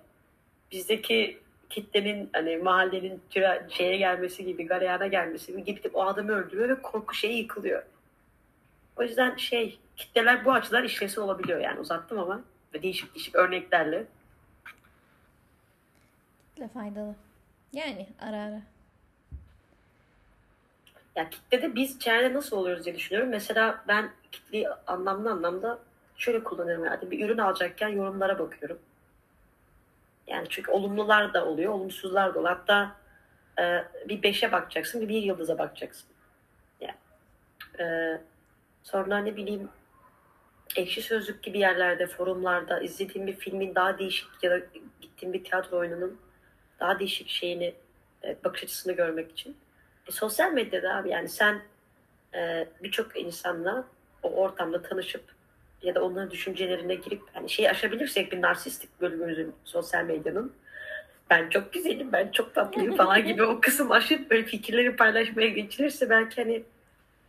bizdeki 0.72 1.40
kitlenin 1.70 2.30
hani 2.34 2.58
mahallenin 2.58 3.22
şeye 3.70 3.98
gelmesi 3.98 4.46
gibi 4.46 4.66
galeyana 4.66 5.08
gelmesi 5.08 5.52
gibi 5.52 5.64
gidip 5.64 5.96
o 5.96 6.04
adamı 6.04 6.32
öldürüyor 6.32 6.70
ve 6.70 6.82
korku 6.82 7.16
şeyi 7.16 7.38
yıkılıyor. 7.38 7.84
O 8.96 9.04
yüzden 9.04 9.36
şey 9.36 9.80
kitleler 9.98 10.46
bu 10.46 10.52
açıdan 10.52 10.84
işlevsel 10.84 11.24
olabiliyor 11.24 11.60
yani 11.60 11.80
uzattım 11.80 12.20
ama 12.20 12.42
ve 12.74 12.84
değişik 12.84 13.16
değişik 13.16 13.36
örneklerle. 13.36 14.06
Faydalı. 16.74 17.16
Yani 17.74 18.08
ara 18.20 18.38
ara. 18.38 18.62
Ya 21.16 21.30
kitlede 21.30 21.75
biz 21.75 21.96
içeride 21.96 22.34
nasıl 22.34 22.58
oluyoruz 22.58 22.86
diye 22.86 22.96
düşünüyorum. 22.96 23.30
Mesela 23.30 23.84
ben 23.88 24.12
kitleyi 24.32 24.70
anlamlı 24.70 25.32
anlamda 25.32 25.80
şöyle 26.16 26.44
kullanıyorum. 26.44 26.86
Yani 26.86 27.12
bir 27.12 27.25
ürün 27.25 27.38
alacakken 27.38 27.88
yorumlara 27.88 28.40
bakıyorum. 28.40 28.80
Yani 30.28 30.46
çünkü 30.50 30.72
olumlular 30.72 31.34
da 31.34 31.46
oluyor, 31.46 31.74
olumsuzlar 31.74 32.34
da 32.34 32.40
oluyor. 32.40 32.56
Hatta 32.56 32.96
e, 33.60 33.86
bir 34.10 34.24
beşe 34.24 34.51
bakacaksın, 34.51 35.01
bir, 35.01 35.08
bir 35.10 35.24
yıldıza 35.24 35.58
bakacaksın. 35.58 36.10
Yani, 36.80 36.98
e, 37.80 38.18
sonra 38.84 39.18
ne 39.18 39.36
bileyim 39.36 39.70
ekşi 40.75 41.01
sözlük 41.01 41.44
gibi 41.44 41.60
yerlerde, 41.60 42.08
forumlarda 42.08 42.80
izlediğim 42.80 43.28
bir 43.28 43.36
filmin 43.36 43.75
daha 43.75 44.00
değişik 44.00 44.28
ya 44.42 44.51
da 44.51 44.60
gittiğim 45.01 45.34
bir 45.34 45.44
tiyatro 45.44 45.78
oyununun 45.78 46.20
daha 46.82 47.00
değişik 47.00 47.30
şeyini, 47.30 47.74
e, 48.24 48.36
bakış 48.44 48.64
açısını 48.64 48.94
görmek 48.94 49.32
için. 49.32 49.58
E, 50.08 50.12
sosyal 50.12 50.52
medyada 50.52 50.96
abi 50.96 51.10
yani 51.10 51.30
sen 51.30 51.62
e, 52.36 52.68
birçok 52.84 53.20
insanla 53.20 53.86
o 54.24 54.30
ortamda 54.30 54.82
tanışıp 54.82 55.24
ya 55.82 55.96
da 55.96 56.04
onların 56.04 56.32
düşüncelerine 56.32 56.96
girip 56.96 57.22
hani 57.34 57.50
şeyi 57.50 57.70
aşabilirsek 57.70 58.32
bir 58.32 58.42
narsistik 58.42 59.02
bölümümüzün 59.02 59.56
sosyal 59.64 60.06
medyanın 60.06 60.54
ben 61.30 61.50
çok 61.50 61.74
güzelim, 61.74 62.12
ben 62.12 62.32
çok 62.32 62.56
tatlıyım 62.56 62.96
falan 62.96 63.24
gibi 63.26 63.44
o 63.44 63.62
kısım 63.62 63.92
aşıp 63.92 64.32
böyle 64.32 64.44
fikirleri 64.44 64.96
paylaşmaya 64.96 65.48
geçilirse 65.48 66.10
belki 66.10 66.42
hani 66.42 66.64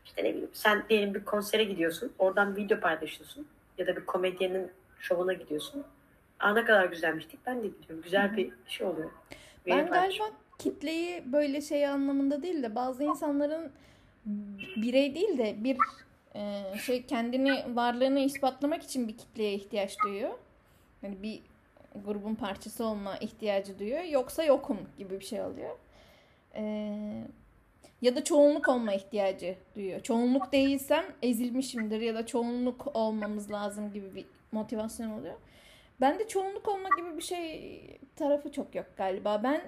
işte 0.04 0.24
ne 0.24 0.30
bileyim 0.30 0.50
sen 0.52 0.84
diyelim 0.88 1.14
bir 1.14 1.24
konsere 1.24 1.64
gidiyorsun, 1.64 2.12
oradan 2.18 2.56
video 2.56 2.80
paylaşıyorsun 2.80 3.46
ya 3.78 3.86
da 3.86 3.96
bir 3.96 4.06
komedyenin 4.06 4.70
şovuna 5.00 5.32
gidiyorsun. 5.32 5.84
Aa 6.40 6.52
ne 6.52 6.64
kadar 6.64 6.84
güzelmiştik 6.84 7.40
ben 7.46 7.62
de 7.62 7.66
gidiyorum. 7.66 8.02
Güzel 8.02 8.36
bir 8.36 8.50
şey 8.66 8.86
oluyor. 8.86 9.10
Ben 9.66 9.86
galiba 9.86 10.24
kitleyi 10.58 11.32
böyle 11.32 11.60
şey 11.60 11.86
anlamında 11.86 12.42
değil 12.42 12.62
de 12.62 12.74
bazı 12.74 13.04
insanların 13.04 13.72
birey 14.76 15.14
değil 15.14 15.38
de 15.38 15.64
bir 15.64 15.76
e, 16.34 16.62
şey 16.78 17.06
kendini 17.06 17.76
varlığını 17.76 18.20
ispatlamak 18.20 18.82
için 18.82 19.08
bir 19.08 19.16
kitleye 19.16 19.54
ihtiyaç 19.54 19.96
duyuyor. 20.04 20.32
Yani 21.02 21.22
bir 21.22 21.42
grubun 22.04 22.34
parçası 22.34 22.84
olma 22.84 23.16
ihtiyacı 23.16 23.78
duyuyor. 23.78 24.02
Yoksa 24.02 24.44
yokum 24.44 24.78
gibi 24.98 25.20
bir 25.20 25.24
şey 25.24 25.42
oluyor. 25.42 25.76
E, 26.54 26.62
ya 28.02 28.16
da 28.16 28.24
çoğunluk 28.24 28.68
olma 28.68 28.94
ihtiyacı 28.94 29.56
duyuyor. 29.74 30.00
Çoğunluk 30.00 30.52
değilsem 30.52 31.04
ezilmişimdir 31.22 32.00
ya 32.00 32.14
da 32.14 32.26
çoğunluk 32.26 32.96
olmamız 32.96 33.50
lazım 33.50 33.92
gibi 33.92 34.14
bir 34.14 34.24
motivasyon 34.52 35.10
oluyor. 35.10 35.34
Ben 36.00 36.18
de 36.18 36.28
çoğunluk 36.28 36.68
olma 36.68 36.88
gibi 36.98 37.16
bir 37.16 37.22
şey 37.22 37.98
tarafı 38.16 38.52
çok 38.52 38.74
yok 38.74 38.86
galiba. 38.96 39.40
Ben 39.42 39.62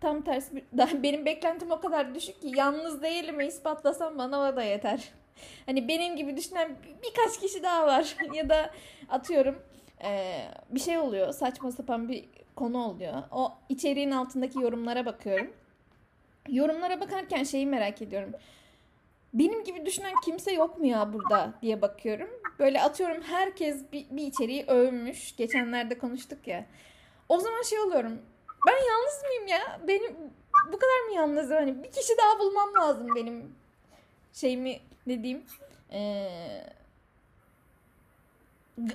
tam 0.00 0.22
tersi 0.22 0.64
benim 1.02 1.26
beklentim 1.26 1.70
o 1.70 1.80
kadar 1.80 2.14
düşük 2.14 2.42
ki 2.42 2.52
yalnız 2.56 3.02
değilim 3.02 3.40
ispatlasam 3.40 4.18
bana 4.18 4.40
o 4.40 4.56
da 4.56 4.62
yeter. 4.62 5.08
Hani 5.66 5.88
benim 5.88 6.16
gibi 6.16 6.36
düşünen 6.36 6.76
birkaç 7.02 7.40
kişi 7.40 7.62
daha 7.62 7.86
var 7.86 8.16
ya 8.34 8.48
da 8.48 8.70
atıyorum 9.08 9.62
e, 10.04 10.40
bir 10.70 10.80
şey 10.80 10.98
oluyor 10.98 11.32
saçma 11.32 11.72
sapan 11.72 12.08
bir 12.08 12.24
konu 12.56 12.84
oluyor. 12.84 13.22
O 13.32 13.52
içeriğin 13.68 14.10
altındaki 14.10 14.60
yorumlara 14.60 15.06
bakıyorum. 15.06 15.52
Yorumlara 16.48 17.00
bakarken 17.00 17.44
şeyi 17.44 17.66
merak 17.66 18.02
ediyorum. 18.02 18.32
Benim 19.34 19.64
gibi 19.64 19.86
düşünen 19.86 20.12
kimse 20.24 20.52
yok 20.52 20.78
mu 20.78 20.86
ya 20.86 21.12
burada 21.12 21.52
diye 21.62 21.82
bakıyorum. 21.82 22.28
Böyle 22.58 22.82
atıyorum 22.82 23.22
herkes 23.22 23.92
bir, 23.92 24.06
bir 24.10 24.26
içeriği 24.26 24.64
övmüş. 24.66 25.36
Geçenlerde 25.36 25.98
konuştuk 25.98 26.46
ya. 26.46 26.66
O 27.28 27.40
zaman 27.40 27.62
şey 27.62 27.78
oluyorum. 27.80 28.18
Ben 28.66 28.72
yalnız 28.72 29.22
mıyım 29.22 29.46
ya? 29.46 29.80
Benim 29.88 30.16
bu 30.72 30.78
kadar 30.78 31.08
mı 31.08 31.14
yalnızım? 31.14 31.56
Hani 31.56 31.82
bir 31.82 31.90
kişi 31.90 32.12
daha 32.18 32.38
bulmam 32.38 32.74
lazım 32.74 33.14
benim 33.16 33.54
şeyimi 34.32 34.80
ne 35.06 35.22
diyeyim? 35.22 35.44
Ee, 35.92 36.64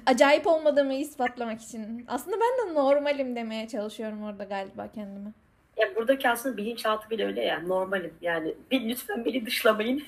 acayip 0.05 0.47
olmadığımı 0.47 0.93
ispatlamak 0.93 1.61
için. 1.61 2.05
Aslında 2.07 2.37
ben 2.39 2.69
de 2.69 2.73
normalim 2.73 3.35
demeye 3.35 3.67
çalışıyorum 3.67 4.23
orada 4.23 4.43
galiba 4.43 4.87
kendime. 4.87 5.31
Ya 5.77 5.95
buradaki 5.95 6.29
aslında 6.29 6.57
bilinçaltı 6.57 7.09
bile 7.09 7.25
öyle 7.25 7.41
ya. 7.41 7.59
Normalim 7.59 8.13
yani. 8.21 8.55
Bir, 8.71 8.89
lütfen 8.89 9.25
beni 9.25 9.45
dışlamayın. 9.45 9.99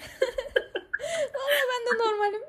Ama 1.34 1.48
ben 1.72 1.93
de 1.93 2.03
normalim. 2.03 2.41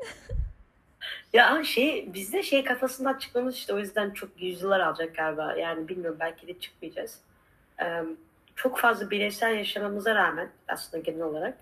ya 1.32 1.64
şey 1.64 2.14
bizde 2.14 2.42
şey 2.42 2.64
kafasından 2.64 3.18
çıkmamız 3.18 3.54
işte 3.54 3.75
o 3.75 3.78
yüzden 3.78 4.11
çok 4.11 4.30
yüzyıllar 4.38 4.80
alacak 4.80 5.16
galiba. 5.16 5.54
Yani 5.54 5.88
bilmiyorum 5.88 6.16
belki 6.20 6.46
de 6.46 6.58
çıkmayacağız. 6.58 7.20
Ee, 7.82 8.02
çok 8.56 8.78
fazla 8.78 9.11
bireysel 9.11 9.56
yaşamamıza 9.56 10.14
rağmen 10.14 10.50
aslında 10.68 11.02
genel 11.02 11.23
olarak 11.23 11.58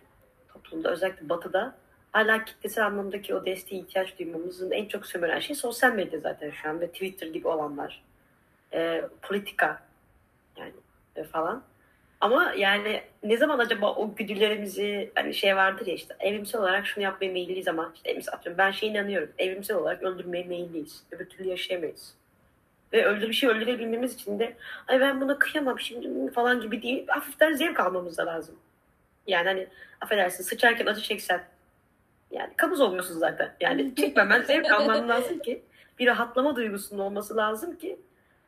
toplumda 0.52 0.90
özellikle 0.90 1.28
batıda 1.28 1.75
hala 2.12 2.44
kitlesel 2.44 2.87
anlamdaki 2.87 3.34
o 3.34 3.46
desteğe 3.46 3.80
ihtiyaç 3.80 4.18
duymamızın 4.18 4.70
en 4.70 4.87
çok 4.87 5.06
sömüren 5.06 5.40
şey 5.40 5.56
sosyal 5.56 5.92
medya 5.92 6.20
zaten 6.20 6.50
şu 6.50 6.68
an 6.68 6.80
ve 6.80 6.87
Twitter 6.87 7.26
gibi 7.26 7.49
olanlar. 7.49 8.02
Ee, 8.73 9.04
politika 9.23 9.82
falan. 11.23 11.62
Ama 12.21 12.54
yani 12.56 13.02
ne 13.23 13.37
zaman 13.37 13.59
acaba 13.59 13.94
o 13.94 14.14
güdülerimizi 14.14 15.11
hani 15.14 15.35
şey 15.35 15.56
vardır 15.56 15.87
ya 15.87 15.94
işte 15.94 16.16
evrimsel 16.21 16.61
olarak 16.61 16.87
şunu 16.87 17.04
yapmaya 17.04 17.33
meyilliyiz 17.33 17.68
ama 17.68 17.92
işte 17.94 18.11
evrimsel 18.11 18.35
atıyorum 18.35 18.59
ben 18.59 18.71
şey 18.71 18.88
inanıyorum. 18.88 19.30
Evrimsel 19.38 19.76
olarak 19.76 20.02
öldürmeye 20.02 20.44
meyilliyiz. 20.44 21.02
Öbür 21.11 21.28
türlü 21.28 21.49
yaşayamayız. 21.49 22.14
Ve 22.92 23.04
öldür 23.06 23.28
bir 23.28 23.35
şey 23.35 23.49
öldürebilmemiz 23.49 24.14
için 24.14 24.38
de 24.38 24.56
ay 24.88 25.00
ben 25.00 25.21
buna 25.21 25.38
kıyamam 25.38 25.80
şimdi 25.80 26.33
falan 26.33 26.61
gibi 26.61 26.83
değil. 26.83 27.04
Hafiften 27.09 27.52
zevk 27.52 27.80
almamız 27.80 28.18
da 28.18 28.26
lazım. 28.26 28.56
Yani 29.26 29.49
hani 29.49 29.66
affedersin 30.00 30.44
sıçarken 30.44 30.87
acı 30.87 31.00
çeksen 31.00 31.44
yani 32.30 32.52
kabuz 32.56 32.80
oluyorsun 32.80 33.18
zaten. 33.18 33.54
Yani 33.61 33.94
çekmemen 33.97 34.42
zevk 34.42 34.73
alman 34.73 35.09
lazım 35.09 35.38
ki 35.38 35.62
bir 35.99 36.06
rahatlama 36.06 36.56
duygusunun 36.56 37.00
olması 37.00 37.37
lazım 37.37 37.78
ki 37.78 37.99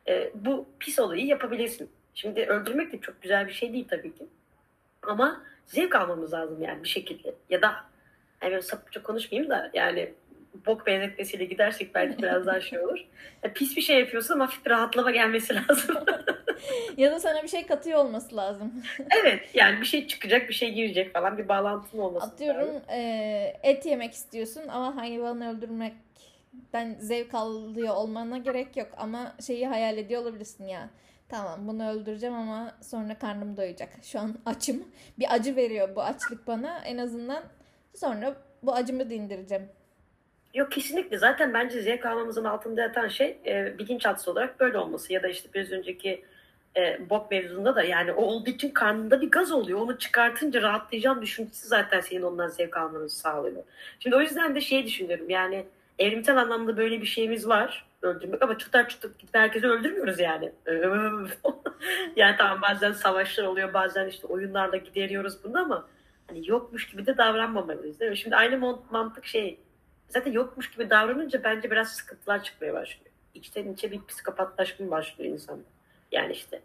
e, 0.07 0.31
bu 0.35 0.65
pis 0.79 0.99
olayı 0.99 1.25
yapabilirsin. 1.25 1.89
Şimdi 2.17 2.45
öldürmek 2.45 2.93
de 2.93 3.01
çok 3.01 3.21
güzel 3.21 3.47
bir 3.47 3.53
şey 3.53 3.73
değil 3.73 3.87
tabii 3.89 4.15
ki. 4.15 4.25
Ama 5.03 5.43
zevk 5.65 5.95
almamız 5.95 6.33
lazım 6.33 6.61
yani 6.61 6.83
bir 6.83 6.87
şekilde. 6.87 7.35
Ya 7.49 7.61
da 7.61 7.75
yani 8.41 8.61
sapıkça 8.61 9.03
konuşmayayım 9.03 9.51
da 9.51 9.71
yani 9.73 10.13
bok 10.65 10.87
benzetmesiyle 10.87 11.45
gidersek 11.45 11.95
belki 11.95 12.17
biraz 12.23 12.45
daha 12.45 12.61
şey 12.61 12.79
olur. 12.79 12.99
Yani 13.43 13.53
pis 13.53 13.77
bir 13.77 13.81
şey 13.81 13.99
yapıyorsun 13.99 14.33
ama 14.33 14.43
hafif 14.43 14.65
bir 14.65 14.71
rahatlama 14.71 15.11
gelmesi 15.11 15.55
lazım. 15.55 15.95
ya 16.97 17.11
da 17.11 17.19
sana 17.19 17.43
bir 17.43 17.47
şey 17.47 17.67
katıyor 17.67 17.99
olması 17.99 18.35
lazım. 18.35 18.73
evet 19.21 19.49
yani 19.53 19.81
bir 19.81 19.85
şey 19.85 20.07
çıkacak 20.07 20.49
bir 20.49 20.53
şey 20.53 20.73
girecek 20.73 21.13
falan 21.13 21.37
bir 21.37 21.47
bağlantın 21.47 21.97
olması 21.97 22.27
Atıyorum 22.27 22.67
lazım. 22.67 22.81
E, 22.89 23.59
et 23.63 23.85
yemek 23.85 24.13
istiyorsun 24.13 24.63
ama 24.67 24.95
hayvanı 24.95 25.57
öldürmekten 25.57 26.95
zevk 26.99 27.33
alıyor 27.33 27.95
olmana 27.95 28.37
gerek 28.37 28.77
yok. 28.77 28.89
Ama 28.97 29.35
şeyi 29.47 29.67
hayal 29.67 29.97
ediyor 29.97 30.21
olabilirsin 30.21 30.67
ya 30.67 30.89
Tamam 31.29 31.67
bunu 31.67 31.89
öldüreceğim 31.89 32.35
ama 32.35 32.75
sonra 32.81 33.19
karnım 33.19 33.57
doyacak. 33.57 33.89
Şu 34.03 34.19
an 34.19 34.35
açım. 34.45 34.83
Bir 35.19 35.33
acı 35.33 35.55
veriyor 35.55 35.95
bu 35.95 36.01
açlık 36.01 36.47
bana. 36.47 36.79
En 36.85 36.97
azından 36.97 37.43
sonra 37.93 38.35
bu 38.63 38.73
acımı 38.73 39.09
dindireceğim 39.09 39.69
Yok 40.53 40.71
kesinlikle. 40.71 41.17
Zaten 41.17 41.53
bence 41.53 41.81
zevk 41.81 42.05
almamızın 42.05 42.43
altında 42.43 42.81
yatan 42.81 43.07
şey 43.07 43.37
e, 43.45 43.77
bilinçaltı 43.77 44.31
olarak 44.31 44.59
böyle 44.59 44.77
olması. 44.77 45.13
Ya 45.13 45.23
da 45.23 45.27
işte 45.27 45.49
biraz 45.53 45.71
önceki 45.71 46.23
e, 46.77 47.09
bok 47.09 47.31
mevzunda 47.31 47.75
da 47.75 47.83
yani 47.83 48.11
o 48.11 48.21
olduğu 48.21 48.49
için 48.49 48.69
karnında 48.69 49.21
bir 49.21 49.31
gaz 49.31 49.51
oluyor. 49.51 49.79
Onu 49.79 49.97
çıkartınca 49.97 50.61
rahatlayacağın 50.61 51.21
düşüncesi 51.21 51.67
zaten 51.67 51.99
senin 51.99 52.21
ondan 52.21 52.47
zevk 52.47 52.77
almanı 52.77 53.09
sağlıyor. 53.09 53.63
Şimdi 53.99 54.15
o 54.15 54.21
yüzden 54.21 54.55
de 54.55 54.61
şey 54.61 54.85
düşünüyorum 54.85 55.29
yani 55.29 55.65
evrimsel 55.99 56.37
anlamda 56.37 56.77
böyle 56.77 57.01
bir 57.01 57.07
şeyimiz 57.07 57.47
var 57.47 57.85
öldürmek 58.07 58.41
ama 58.41 58.57
çıtar 58.57 58.89
çıtır 58.89 59.17
gidip 59.17 59.35
herkesi 59.35 59.67
öldürmüyoruz 59.67 60.19
yani. 60.19 60.51
yani 62.15 62.35
tamam 62.37 62.61
bazen 62.61 62.91
savaşlar 62.91 63.43
oluyor 63.43 63.73
bazen 63.73 64.07
işte 64.07 64.27
oyunlarda 64.27 64.77
gideriyoruz 64.77 65.43
bunu 65.43 65.59
ama 65.59 65.87
hani 66.27 66.49
yokmuş 66.49 66.87
gibi 66.87 67.05
de 67.05 67.17
davranmamalıyız 67.17 67.99
değil 67.99 68.11
mi? 68.11 68.17
Şimdi 68.17 68.35
aynı 68.35 68.77
mantık 68.91 69.25
şey 69.25 69.59
zaten 70.09 70.31
yokmuş 70.31 70.71
gibi 70.71 70.89
davranınca 70.89 71.43
bence 71.43 71.71
biraz 71.71 71.95
sıkıntılar 71.95 72.43
çıkmaya 72.43 72.73
başlıyor. 72.73 73.11
İçten 73.33 73.73
içe 73.73 73.91
bir 73.91 74.05
psikopatlaşma 74.07 74.91
başlıyor 74.91 75.33
insan. 75.33 75.59
Yani 76.11 76.33
işte 76.33 76.61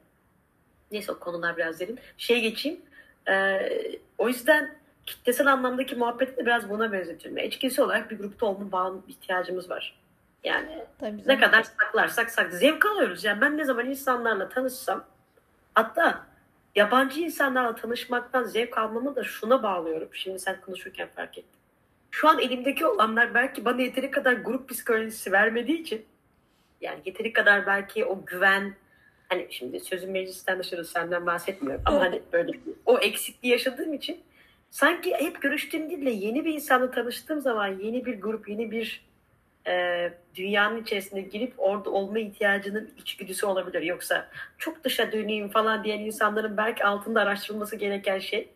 neyse 0.93 1.13
o 1.13 1.19
konular 1.19 1.57
biraz 1.57 1.81
derin. 1.81 1.99
Şey 2.19 2.41
geçeyim. 2.41 2.81
Ee, 3.29 3.99
o 4.19 4.29
yüzden 4.29 4.75
kitlesel 5.07 5.47
anlamdaki 5.53 5.97
muhabbeti 5.97 6.37
de 6.37 6.47
biraz 6.47 6.71
buna 6.71 6.93
benzetiyorum. 6.93 7.45
İçkisi 7.45 7.83
olarak 7.83 8.11
bir 8.11 8.19
grupta 8.19 8.47
olma 8.47 8.73
bağlı 8.73 9.01
ihtiyacımız 9.09 9.71
var. 9.71 10.02
Yani 10.45 10.85
Tabii 10.99 11.23
ne 11.27 11.41
kadar 11.41 11.63
saklarsak 11.63 12.31
sak 12.31 12.53
zevk 12.53 12.87
alıyoruz. 12.87 13.25
Yani 13.25 13.41
ben 13.41 13.59
ne 13.59 13.65
zaman 13.65 13.87
insanlarla 13.87 14.49
tanışsam 14.49 15.05
hatta 15.75 16.27
yabancı 16.75 17.21
insanlarla 17.21 17.75
tanışmaktan 17.75 18.45
zevk 18.45 18.79
almamı 18.79 19.17
da 19.17 19.25
şuna 19.25 19.63
bağlıyorum. 19.63 20.09
Şimdi 20.13 20.39
sen 20.39 20.61
konuşurken 20.61 21.09
fark 21.17 21.39
ettim. 21.39 21.61
Şu 22.11 22.29
an 22.29 22.39
elimdeki 22.39 22.87
olanlar 22.87 23.35
belki 23.35 23.65
bana 23.65 23.83
yeteri 23.83 24.11
kadar 24.11 24.33
grup 24.33 24.69
psikolojisi 24.69 25.33
vermediği 25.33 25.81
için 25.81 26.07
yani 26.81 27.01
yeteri 27.05 27.33
kadar 27.33 27.67
belki 27.67 28.05
o 28.05 28.25
güven 28.25 28.75
hani 29.29 29.47
şimdi 29.51 29.81
sözün 29.81 30.11
meclisten 30.11 30.59
dışarı 30.59 30.85
senden 30.85 31.27
bahsetmiyorum 31.27 31.83
ama 31.85 32.01
hani 32.01 32.23
böyle 32.33 32.53
o 32.87 32.99
eksikliği 32.99 33.53
yaşadığım 33.53 33.95
için 33.95 34.21
sanki 34.71 35.15
hep 35.15 35.43
görüştüğüm 35.43 35.91
değil 35.91 36.07
de 36.07 36.11
yeni 36.11 36.45
bir 36.45 36.55
insanla 36.55 36.91
tanıştığım 36.91 37.41
zaman 37.41 37.67
yeni 37.67 38.07
bir 38.07 38.21
grup, 38.21 38.49
yeni 38.49 38.71
bir 38.71 39.12
e, 39.67 40.13
dünyanın 40.35 40.83
içerisine 40.83 41.21
girip 41.21 41.55
orada 41.59 41.91
olma 41.91 42.19
ihtiyacının 42.19 42.91
içgüdüsü 42.99 43.47
olabilir. 43.47 43.83
Yoksa 43.83 44.29
çok 44.59 44.85
dışa 44.85 45.13
döneyim 45.13 45.49
falan 45.49 45.85
diyen 45.85 45.99
insanların 46.01 46.57
belki 46.57 46.85
altında 46.85 47.21
araştırılması 47.21 47.77
gereken 47.77 48.19
şey 48.19 48.49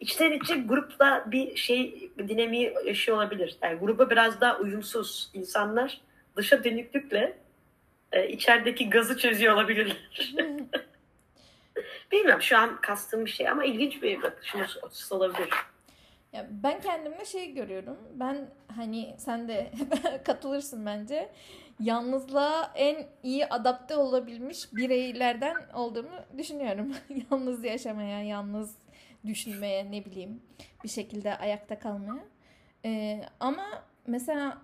içten 0.00 0.32
içe 0.32 0.54
grupla 0.54 1.24
bir 1.26 1.56
şey 1.56 2.10
dinamiği 2.18 2.74
yaşıyor 2.84 3.16
olabilir. 3.16 3.56
Yani 3.62 3.78
gruba 3.78 4.10
biraz 4.10 4.40
daha 4.40 4.58
uyumsuz 4.58 5.30
insanlar 5.34 6.00
dışa 6.36 6.64
dönüklükle 6.64 7.38
e, 8.12 8.28
içerideki 8.28 8.90
gazı 8.90 9.18
çözüyor 9.18 9.54
olabilirler. 9.54 9.96
Bilmiyorum 12.12 12.42
şu 12.42 12.58
an 12.58 12.80
kastım 12.80 13.24
bir 13.24 13.30
şey 13.30 13.48
ama 13.48 13.64
ilginç 13.64 14.02
bir 14.02 14.22
bakış 14.22 14.54
açısı 14.82 15.14
olabilir. 15.14 15.48
Ya 16.32 16.46
ben 16.50 16.80
kendimde 16.80 17.24
şey 17.24 17.54
görüyorum. 17.54 17.98
Ben 18.14 18.50
hani 18.68 19.14
sen 19.18 19.48
de 19.48 19.70
katılırsın 20.24 20.86
bence. 20.86 21.28
Yalnızlığa 21.80 22.72
en 22.74 23.06
iyi 23.22 23.46
adapte 23.46 23.96
olabilmiş 23.96 24.72
bireylerden 24.72 25.56
olduğumu 25.74 26.10
düşünüyorum. 26.38 26.92
yalnız 27.30 27.64
yaşamaya, 27.64 28.22
yalnız 28.22 28.76
düşünmeye, 29.26 29.90
ne 29.90 30.04
bileyim 30.04 30.42
bir 30.84 30.88
şekilde 30.88 31.36
ayakta 31.38 31.78
kalmaya. 31.78 32.24
Ee, 32.84 33.22
ama 33.40 33.64
mesela 34.06 34.58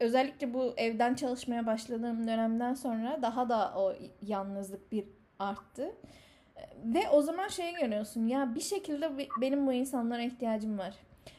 özellikle 0.00 0.54
bu 0.54 0.74
evden 0.76 1.14
çalışmaya 1.14 1.66
başladığım 1.66 2.26
dönemden 2.26 2.74
sonra 2.74 3.18
daha 3.22 3.48
da 3.48 3.72
o 3.76 3.94
yalnızlık 4.22 4.92
bir 4.92 5.04
arttı. 5.38 5.92
Ve 6.84 7.08
o 7.08 7.22
zaman 7.22 7.48
şey 7.48 7.74
görüyorsun 7.74 8.26
ya 8.26 8.54
bir 8.54 8.60
şekilde 8.60 9.10
benim 9.40 9.66
bu 9.66 9.72
insanlara 9.72 10.22
ihtiyacım 10.22 10.78
var. 10.78 10.94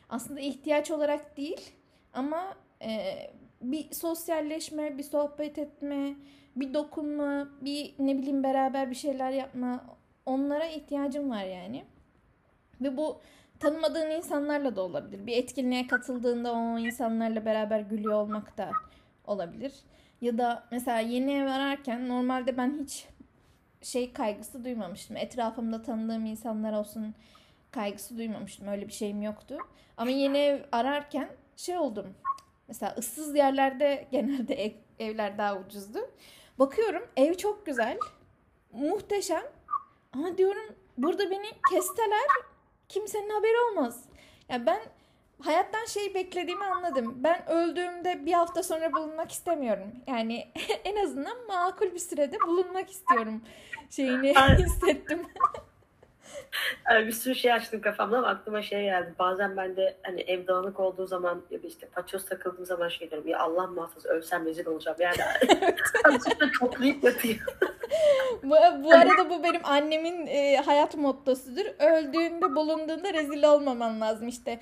Aslında 0.10 0.40
ihtiyaç 0.40 0.92
olarak 0.92 1.38
değil 1.38 1.72
ama 2.14 2.56
e, 2.82 3.18
bir 3.62 3.92
sosyalleşme, 3.92 4.98
bir 4.98 5.04
sohbet 5.04 5.58
etme, 5.58 6.16
bir 6.56 6.74
dokunma, 6.74 7.48
bir 7.62 7.96
ne 8.00 8.18
bileyim 8.18 8.44
beraber 8.44 8.90
bir 8.90 8.96
şeyler 8.96 9.32
yapma 9.32 9.86
onlara 10.26 10.66
ihtiyacım 10.66 11.30
var 11.30 11.44
yani. 11.44 11.84
Ve 12.82 12.98
bu 12.98 13.22
tanımadığın 13.60 14.10
insanlarla 14.10 14.76
da 14.76 14.82
olabilir. 14.82 15.28
Bir 15.28 15.38
etkinliğe 15.38 15.88
katıldığında 15.88 16.54
o 16.54 16.80
insanlarla 16.80 17.46
beraber 17.46 17.80
gülüyor 17.80 18.14
olmak 18.14 18.58
da 18.58 18.72
olabilir. 19.28 19.74
Ya 20.22 20.38
da 20.38 20.64
mesela 20.72 21.00
yeni 21.00 21.34
ev 21.34 21.48
ararken 21.48 22.10
normalde 22.10 22.58
ben 22.58 22.80
hiç 22.84 23.08
şey 23.82 24.14
kaygısı 24.14 24.64
duymamıştım. 24.64 25.18
Etrafımda 25.18 25.82
tanıdığım 25.82 26.26
insanlar 26.26 26.74
olsun 26.74 27.16
kaygısı 27.72 28.18
duymamıştım. 28.18 28.68
Öyle 28.68 28.88
bir 28.88 28.94
şeyim 28.94 29.22
yoktu. 29.22 29.58
Ama 29.98 30.12
yeni 30.12 30.38
ev 30.38 30.62
ararken 30.72 31.30
şey 31.56 31.78
oldum. 31.78 32.16
Mesela 32.68 32.96
ıssız 32.98 33.36
yerlerde 33.36 34.08
genelde 34.12 34.56
ev, 34.56 34.72
evler 35.00 35.38
daha 35.38 35.58
ucuzdu. 35.58 36.00
Bakıyorum 36.60 37.08
ev 37.18 37.34
çok 37.34 37.66
güzel. 37.66 37.98
Muhteşem. 38.74 39.44
Ama 40.14 40.38
diyorum 40.38 40.76
burada 40.98 41.32
beni 41.32 41.48
kesteler 41.72 42.28
kimsenin 42.90 43.30
haberi 43.30 43.58
olmaz. 43.72 44.06
Ya 44.50 44.56
yani 44.56 44.66
ben 44.66 44.80
hayattan 45.42 45.86
şey 45.86 46.16
beklediğimi 46.16 46.66
anladım. 46.66 47.16
Ben 47.18 47.50
öldüğümde 47.50 48.26
bir 48.26 48.34
hafta 48.34 48.64
sonra 48.64 48.94
bulunmak 48.94 49.32
istemiyorum. 49.32 49.92
Yani 50.08 50.48
en 50.86 51.04
azından 51.04 51.48
makul 51.48 51.94
bir 51.94 52.00
sürede 52.00 52.40
bulunmak 52.48 52.90
istiyorum 52.90 53.42
şeyini 53.90 54.34
hissettim. 54.58 55.22
bir 56.90 57.12
sürü 57.12 57.36
şey 57.36 57.54
açtım 57.54 57.82
kafamda 57.82 58.18
ama 58.18 58.28
aklıma 58.28 58.62
şey 58.62 58.84
geldi. 58.84 59.14
Bazen 59.20 59.58
ben 59.58 59.76
de 59.76 59.98
hani 60.04 60.22
ev 60.22 60.48
dağınık 60.48 60.80
olduğu 60.80 61.08
zaman 61.08 61.42
ya 61.50 61.64
da 61.64 61.68
işte 61.68 61.88
paçoz 61.88 62.26
takıldığım 62.26 62.66
zaman 62.66 62.88
şey 62.90 63.12
diyorum. 63.12 63.28
Ya 63.28 63.40
Allah 63.40 63.68
muhafaza 63.68 64.10
ölsem 64.10 64.46
rezil 64.46 64.66
olacağım. 64.66 64.98
Yani 65.00 65.18
azıcık 66.06 66.60
toplayıp 66.60 67.04
yatıyor. 67.04 67.38
bu, 68.44 68.56
bu 68.84 68.92
arada 68.92 69.30
bu 69.30 69.44
benim 69.44 69.62
annemin 69.64 70.28
e, 70.28 70.58
hayat 70.58 70.96
mottosudur. 70.96 71.66
Öldüğünde 71.80 72.56
bulunduğunda 72.56 73.14
rezil 73.14 73.44
olmaman 73.44 74.02
lazım 74.02 74.28
işte 74.28 74.60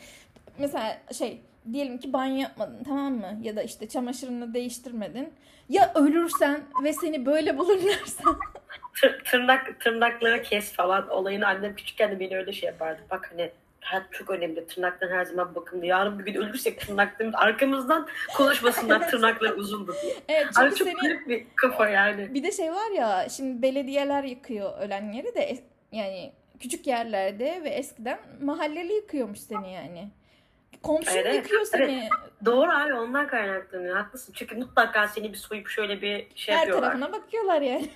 mesela 0.57 0.97
şey 1.13 1.41
diyelim 1.73 1.97
ki 1.97 2.13
banyo 2.13 2.35
yapmadın 2.35 2.83
tamam 2.83 3.13
mı? 3.13 3.39
Ya 3.41 3.55
da 3.55 3.63
işte 3.63 3.87
çamaşırını 3.87 4.53
değiştirmedin. 4.53 5.33
Ya 5.69 5.91
ölürsen 5.95 6.61
ve 6.83 6.93
seni 6.93 7.25
böyle 7.25 7.57
bulurlarsa. 7.57 8.23
Tırnak 9.31 9.79
tırnakları 9.79 10.41
kes 10.41 10.73
falan 10.73 11.09
olayını 11.09 11.47
annem 11.47 11.75
küçükken 11.75 12.11
de 12.11 12.19
beni 12.19 12.37
öyle 12.37 12.53
şey 12.53 12.67
yapardı. 12.67 13.01
Bak 13.11 13.31
hani 13.31 13.51
hayat 13.81 14.13
çok 14.13 14.29
önemli. 14.29 14.67
Tırnaktan 14.67 15.09
her 15.09 15.25
zaman 15.25 15.55
bakımlı. 15.55 15.85
Yarın 15.85 16.19
bir 16.19 16.25
gün 16.25 16.41
ölürsek 16.41 16.79
tırnaklarımız 16.79 17.35
arkamızdan 17.35 18.07
konuşmasınlar 18.37 19.09
tırnaklar 19.09 19.51
uzundu 19.51 19.95
diye. 20.01 20.15
Evet, 20.27 20.47
çünkü 20.55 20.67
Abi 20.67 20.75
çok 20.75 20.87
seni... 20.87 21.29
bir 21.29 21.45
kafa 21.55 21.89
yani. 21.89 22.33
Bir 22.33 22.43
de 22.43 22.51
şey 22.51 22.71
var 22.71 22.91
ya 22.95 23.29
şimdi 23.29 23.61
belediyeler 23.61 24.23
yıkıyor 24.23 24.79
ölenleri 24.79 25.35
de 25.35 25.57
yani 25.91 26.33
küçük 26.59 26.87
yerlerde 26.87 27.61
ve 27.63 27.69
eskiden 27.69 28.19
mahalleli 28.41 28.93
yıkıyormuş 28.93 29.39
seni 29.39 29.73
yani. 29.73 30.09
Komşun 30.85 31.17
evet, 31.17 31.35
yıkıyor 31.35 31.65
seni. 31.65 31.83
Evet. 31.83 32.09
Doğru 32.45 32.71
abi 32.71 32.93
ondan 32.93 33.27
kaynaklanıyor. 33.27 33.97
Haklısın. 33.97 34.33
Çünkü 34.33 34.55
mutlaka 34.55 35.07
seni 35.07 35.33
bir 35.33 35.37
soyup 35.37 35.69
şöyle 35.69 36.01
bir 36.01 36.27
şey 36.35 36.55
Her 36.55 36.59
yapıyorlar. 36.59 36.93
Her 36.93 36.99
tarafına 36.99 37.21
bakıyorlar 37.21 37.61
yani. 37.61 37.89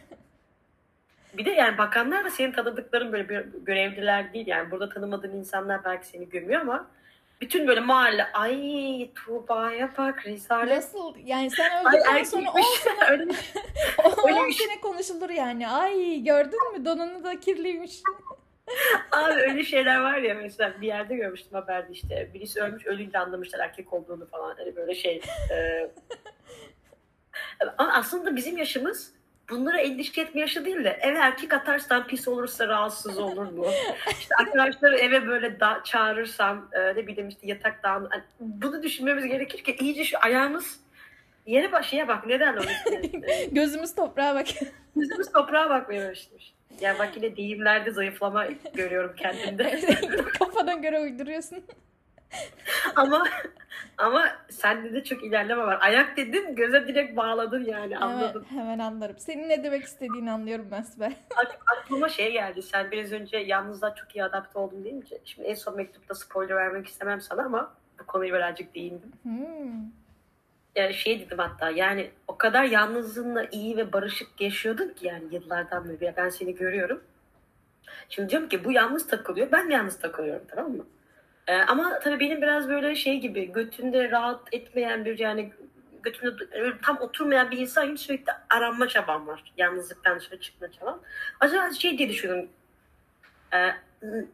Bir 1.33 1.45
de 1.45 1.51
yani 1.51 1.77
bakanlar 1.77 2.25
da 2.25 2.29
senin 2.29 2.51
tanıdıkların 2.51 3.11
böyle 3.11 3.29
bir 3.29 3.45
görevliler 3.65 4.33
değil. 4.33 4.47
Yani 4.47 4.71
burada 4.71 4.89
tanımadığın 4.89 5.35
insanlar 5.35 5.85
belki 5.85 6.07
seni 6.07 6.29
gömüyor 6.29 6.61
ama 6.61 6.87
bütün 7.41 7.67
böyle 7.67 7.79
mahalle 7.79 8.25
ay 8.33 9.09
Tuğba'ya 9.15 9.89
bak 9.97 10.25
Rezalet. 10.25 10.77
Nasıl 10.77 11.15
yani 11.25 11.51
sen 11.51 11.85
öldükten 11.85 12.23
sonra 12.23 12.51
10 12.51 12.61
sene 12.61 13.09
öyle, 13.09 13.23
10 14.23 14.51
sene 14.51 14.81
konuşulur 14.81 15.29
yani. 15.29 15.67
Ay 15.67 16.23
gördün 16.23 16.71
mü 16.73 16.85
donunu 16.85 17.23
da 17.23 17.39
kirliymiş. 17.39 18.01
Abi 19.11 19.33
öyle 19.33 19.63
şeyler 19.63 19.99
var 19.99 20.17
ya 20.17 20.35
mesela 20.35 20.81
bir 20.81 20.87
yerde 20.87 21.15
görmüştüm 21.15 21.53
haberde 21.53 21.91
işte 21.91 22.29
birisi 22.33 22.61
ölmüş 22.61 22.85
ölünce 22.85 23.19
anlamışlar 23.19 23.59
erkek 23.59 23.93
olduğunu 23.93 24.27
falan 24.27 24.55
hani 24.57 24.75
böyle 24.75 24.95
şey. 24.95 25.21
E... 25.51 25.89
Ama 27.77 27.93
aslında 27.93 28.35
bizim 28.35 28.57
yaşımız 28.57 29.13
bunlara 29.49 29.77
endişe 29.79 30.21
etme 30.21 30.41
yaşı 30.41 30.65
değil 30.65 30.83
de 30.83 30.99
eve 31.01 31.17
erkek 31.17 31.53
atarsan 31.53 32.07
pis 32.07 32.27
olursa 32.27 32.67
rahatsız 32.67 33.17
olur 33.17 33.51
mu? 33.51 33.65
işte 34.19 34.35
arkadaşları 34.39 34.97
eve 34.97 35.27
böyle 35.27 35.59
da 35.59 35.81
çağırırsam 35.83 36.69
e, 36.71 36.79
ne 36.95 37.07
bileyim 37.07 37.29
işte 37.29 37.47
yatak 37.47 37.83
dağın 37.83 38.07
hani 38.09 38.23
bunu 38.39 38.83
düşünmemiz 38.83 39.25
gerekir 39.25 39.63
ki 39.63 39.75
iyice 39.79 40.03
şu 40.03 40.17
ayağımız 40.21 40.79
yere 41.45 41.71
bak 41.71 41.85
şeye 41.85 42.07
bak 42.07 42.27
neden 42.27 42.57
o 42.57 42.61
Gözümüz 43.51 43.95
toprağa 43.95 44.35
bak. 44.35 44.47
Gözümüz 44.95 45.31
toprağa 45.31 45.69
bakmaya 45.69 46.09
başlamış. 46.09 46.53
Yani 46.81 46.99
bak 46.99 47.15
yine 47.15 47.35
deyimlerde 47.35 47.91
zayıflama 47.91 48.45
görüyorum 48.73 49.15
kendimde. 49.17 49.79
Kafadan 50.39 50.81
göre 50.81 50.99
uyduruyorsun. 50.99 51.63
ama 52.95 53.23
ama 53.97 54.27
sende 54.49 54.93
de 54.93 55.03
çok 55.03 55.23
ilerleme 55.23 55.61
var. 55.61 55.77
Ayak 55.81 56.17
dedin 56.17 56.55
göze 56.55 56.87
direkt 56.87 57.17
bağladın 57.17 57.65
yani 57.65 57.97
anladın. 57.97 58.45
Hemen, 58.49 58.61
hemen 58.63 58.79
anlarım. 58.79 59.19
Senin 59.19 59.49
ne 59.49 59.63
demek 59.63 59.83
istediğini 59.83 60.31
anlıyorum 60.31 60.67
ben 60.71 60.81
Sibel. 60.81 61.13
Aklıma 61.77 62.09
şey 62.09 62.31
geldi. 62.31 62.61
Sen 62.61 62.91
biraz 62.91 63.11
önce 63.11 63.37
yalnızlığa 63.37 63.95
çok 63.95 64.15
iyi 64.15 64.23
adapte 64.23 64.59
oldun 64.59 64.83
deyince. 64.83 65.21
Şimdi 65.25 65.47
en 65.47 65.53
son 65.55 65.75
mektupta 65.75 66.15
spoiler 66.15 66.55
vermek 66.55 66.87
istemem 66.87 67.21
sana 67.21 67.43
ama 67.43 67.73
bu 67.99 68.05
konuyu 68.05 68.33
birazcık 68.33 68.75
değindim. 68.75 69.11
Hmm. 69.23 69.91
Yani 70.75 70.93
şey 70.93 71.19
dedim 71.19 71.37
hatta 71.37 71.69
yani 71.69 72.11
o 72.27 72.37
kadar 72.37 72.63
yalnızlığınla 72.63 73.45
iyi 73.51 73.77
ve 73.77 73.93
barışık 73.93 74.41
yaşıyordun 74.41 74.89
ki 74.89 75.07
yani 75.07 75.23
yıllardan 75.31 75.89
beri 75.89 76.13
ben 76.17 76.29
seni 76.29 76.55
görüyorum. 76.55 77.03
Şimdi 78.09 78.29
diyorum 78.29 78.49
ki 78.49 78.63
bu 78.65 78.71
yalnız 78.71 79.07
takılıyor 79.07 79.51
ben 79.51 79.69
yalnız 79.69 79.99
takılıyorum 79.99 80.43
tamam 80.47 80.71
mı? 80.71 80.85
Ee, 81.47 81.55
ama 81.55 81.99
tabii 81.99 82.19
benim 82.19 82.41
biraz 82.41 82.69
böyle 82.69 82.95
şey 82.95 83.19
gibi 83.19 83.51
götünde 83.51 84.11
rahat 84.11 84.41
etmeyen 84.51 85.05
bir 85.05 85.19
yani 85.19 85.53
götümde 86.03 86.33
tam 86.81 86.97
oturmayan 86.97 87.51
bir 87.51 87.57
insan 87.57 87.87
gibi 87.87 87.97
sürekli 87.97 88.31
aranma 88.49 88.87
çabam 88.87 89.27
var. 89.27 89.53
Yalnızlıktan 89.57 90.19
dışarı 90.19 90.39
çıkma 90.39 90.71
çabam. 90.71 90.99
Acaba 91.39 91.73
şey 91.73 91.97
diye 91.97 92.09
düşünüyorum. 92.09 92.49
E, 93.53 93.69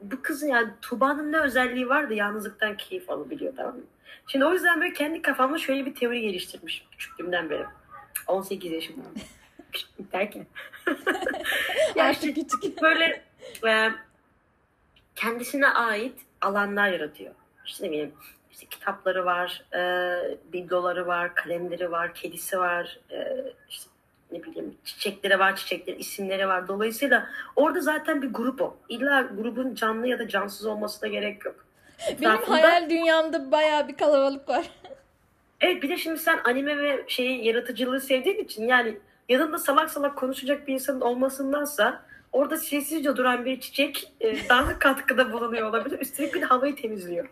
bu 0.02 0.22
kızın 0.22 0.48
yani 0.48 0.70
Tuba'nın 0.82 1.32
ne 1.32 1.40
özelliği 1.40 1.90
vardı 1.90 2.14
yalnızlıktan 2.14 2.78
keyif 2.78 3.10
alabiliyor 3.10 3.54
tamam 3.58 3.76
mı? 3.76 3.84
Şimdi 4.28 4.46
o 4.46 4.54
yüzden 4.54 4.82
böyle 4.82 4.94
kendi 4.94 5.22
kafamda 5.22 5.58
şöyle 5.58 5.86
bir 5.86 5.96
teori 5.96 6.22
geliştirmişim 6.22 6.88
küçüklüğümden 6.92 7.50
beri. 7.50 7.66
18 8.28 8.72
yaşımda. 8.72 9.08
Küçüklük 9.72 10.12
derken. 10.14 10.46
ya 11.96 12.06
Artık 12.06 12.36
küçük. 12.36 12.82
Böyle 12.82 13.24
e, 13.68 13.92
kendisine 15.16 15.68
ait 15.68 16.20
alanlar 16.42 16.90
yaratıyor. 16.90 17.34
İşte 17.66 17.86
ne 17.86 17.92
bileyim 17.92 18.14
işte 18.52 18.66
kitapları 18.66 19.26
var, 19.26 19.64
e, 19.74 20.38
bibloları 20.54 21.08
var, 21.08 21.36
kalemleri 21.36 21.92
var, 21.92 22.14
kedisi 22.14 22.60
var, 22.60 23.00
e, 23.12 23.44
işte 23.70 23.90
ne 24.32 24.44
bileyim 24.44 24.78
çiçekleri 24.84 25.40
var, 25.40 25.56
çiçeklerin 25.56 26.00
isimleri 26.00 26.48
var. 26.48 26.68
Dolayısıyla 26.68 27.30
orada 27.56 27.82
zaten 27.82 28.22
bir 28.22 28.34
grup 28.34 28.62
o. 28.62 28.78
İlla 28.90 29.22
grubun 29.22 29.76
canlı 29.76 30.08
ya 30.08 30.20
da 30.20 30.28
cansız 30.28 30.66
olması 30.66 31.02
da 31.02 31.08
gerek 31.08 31.46
yok. 31.46 31.65
Benim 32.08 32.32
Etrafında... 32.32 32.58
hayal 32.58 32.90
dünyamda 32.90 33.52
bayağı 33.52 33.88
bir 33.88 33.98
kalabalık 33.98 34.50
var. 34.50 34.66
Evet 35.62 35.84
bir 35.84 35.90
de 35.90 35.98
şimdi 35.98 36.18
sen 36.18 36.40
anime 36.44 36.78
ve 36.78 37.04
şeyi 37.08 37.46
yaratıcılığı 37.46 38.02
sevdiğin 38.02 38.44
için 38.44 38.68
yani 38.68 38.98
yanında 39.30 39.58
salak 39.58 39.90
salak 39.90 40.18
konuşacak 40.18 40.68
bir 40.68 40.74
insanın 40.74 41.02
olmasındansa 41.02 42.02
orada 42.32 42.58
sessizce 42.58 43.16
duran 43.16 43.46
bir 43.46 43.60
çiçek 43.60 44.14
e, 44.22 44.50
daha 44.50 44.80
katkıda 44.80 45.34
bulunuyor 45.34 45.70
olabilir. 45.70 46.00
Üstelik 46.00 46.34
bir 46.34 46.42
de 46.42 46.46
havayı 46.46 46.76
temizliyor. 46.76 47.30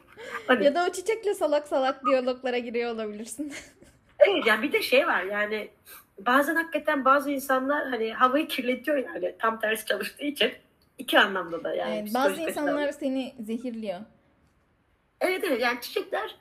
Hani... 0.47 0.65
Ya 0.65 0.75
da 0.75 0.87
o 0.89 0.91
çiçekle 0.91 1.33
salak 1.33 1.67
salak 1.67 2.05
diyaloglara 2.05 2.57
giriyor 2.57 2.93
olabilirsin. 2.93 3.53
evet 4.19 4.45
yani 4.45 4.63
bir 4.63 4.71
de 4.71 4.81
şey 4.81 5.07
var 5.07 5.23
yani 5.23 5.69
bazen 6.19 6.55
hakikaten 6.55 7.05
bazı 7.05 7.31
insanlar 7.31 7.89
hani 7.89 8.13
havayı 8.13 8.47
kirletiyor 8.47 8.97
yani 8.97 9.35
tam 9.39 9.59
tersi 9.59 9.85
çalıştığı 9.85 10.25
için 10.25 10.51
iki 10.97 11.19
anlamda 11.19 11.63
da 11.63 11.75
yani. 11.75 11.99
Evet, 11.99 12.13
bazı 12.13 12.41
insanlar 12.41 12.91
seni 12.91 13.33
zehirliyor. 13.39 13.99
Evet 15.23 15.43
evet 15.43 15.61
yani 15.61 15.81
çiçekler 15.81 16.35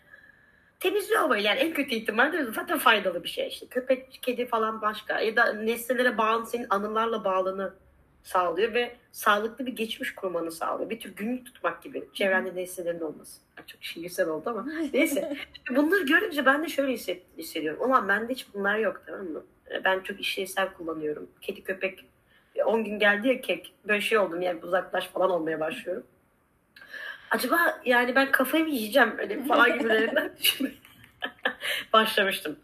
temizliyor 0.81 1.21
havayı 1.21 1.43
yani 1.43 1.59
en 1.59 1.75
kötü 1.75 1.95
ihtimalle 1.95 2.45
zaten 2.45 2.79
faydalı 2.79 3.25
bir 3.25 3.29
şey 3.29 3.49
işte 3.49 3.67
köpek 3.67 4.19
kedi 4.23 4.47
falan 4.47 4.83
başka 4.83 5.21
ya 5.21 5.37
da 5.37 5.53
nesnelere 5.53 6.19
bağlı 6.19 6.47
senin 6.47 6.67
anılarla 6.71 7.25
bağlını 7.25 7.75
sağlıyor 8.23 8.75
ve 8.75 8.97
sağlıklı 9.13 9.67
bir 9.67 9.73
geçmiş 9.77 10.15
kurmanı 10.15 10.53
sağlıyor. 10.53 10.91
Bir 10.91 11.01
tür 11.01 11.17
günlük 11.17 11.47
tutmak 11.47 11.83
gibi. 11.83 12.09
Çevrende 12.15 12.57
nesnelerin 12.57 13.01
olması. 13.01 13.41
Çok 13.67 13.85
şiirsel 13.85 14.29
oldu 14.29 14.51
ama. 14.51 14.67
Neyse. 14.93 15.37
Bunları 15.71 16.03
görünce 16.07 16.47
ben 16.47 16.63
de 16.63 16.69
şöyle 16.69 16.93
hissediyorum. 17.39 17.91
Ulan 17.91 18.09
bende 18.09 18.33
hiç 18.33 18.47
bunlar 18.55 18.79
yok 18.79 19.03
tamam 19.07 19.27
mı? 19.27 19.45
Ben 19.85 20.01
çok 20.01 20.21
işlevsel 20.21 20.73
kullanıyorum. 20.73 21.31
Kedi 21.41 21.65
köpek 21.65 22.05
10 22.65 22.85
gün 22.85 22.99
geldi 22.99 23.29
ya 23.29 23.41
kek. 23.41 23.75
Böyle 23.89 24.01
şey 24.01 24.19
oldum 24.19 24.43
yani 24.43 24.65
uzaklaş 24.65 25.09
falan 25.09 25.31
olmaya 25.31 25.61
başlıyorum. 25.61 26.07
Acaba 27.33 27.81
yani 27.85 28.15
ben 28.15 28.33
kafayı 28.33 28.65
mı 28.65 28.71
yiyeceğim 28.71 29.15
öyle 29.19 29.45
falan 29.45 29.79
gibilerinden 29.79 30.33
başlamıştım. 31.93 32.57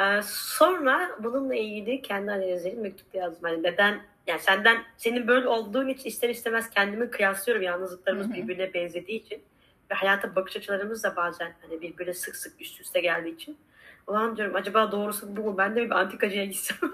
Ee, 0.00 0.20
sonra 0.24 1.10
bununla 1.18 1.54
ilgili 1.54 2.02
kendi 2.02 2.32
analizlerim 2.32 2.80
mektup 2.80 3.14
yazdım. 3.14 3.42
Hani 3.42 3.62
neden 3.62 4.00
yani 4.26 4.40
senden 4.40 4.82
senin 4.96 5.26
böyle 5.26 5.48
olduğun 5.48 5.88
için 5.88 6.08
ister 6.08 6.28
istemez 6.28 6.70
kendimi 6.70 7.10
kıyaslıyorum 7.10 7.62
yalnızlıklarımız 7.62 8.32
birbirine 8.32 8.74
benzediği 8.74 9.20
için 9.20 9.42
ve 9.90 9.94
hayata 9.94 10.36
bakış 10.36 10.56
açılarımız 10.56 11.04
da 11.04 11.16
bazen 11.16 11.52
hani 11.62 11.80
birbirine 11.82 12.14
sık 12.14 12.36
sık 12.36 12.60
üst 12.60 12.80
üste 12.80 13.00
geldiği 13.00 13.34
için. 13.34 13.58
Ulan 14.06 14.36
diyorum 14.36 14.56
acaba 14.56 14.92
doğrusu 14.92 15.36
bu 15.36 15.42
mu? 15.42 15.58
Ben 15.58 15.76
de 15.76 15.84
bir 15.84 15.90
antikacıya 15.90 16.44
gitsem. 16.44 16.78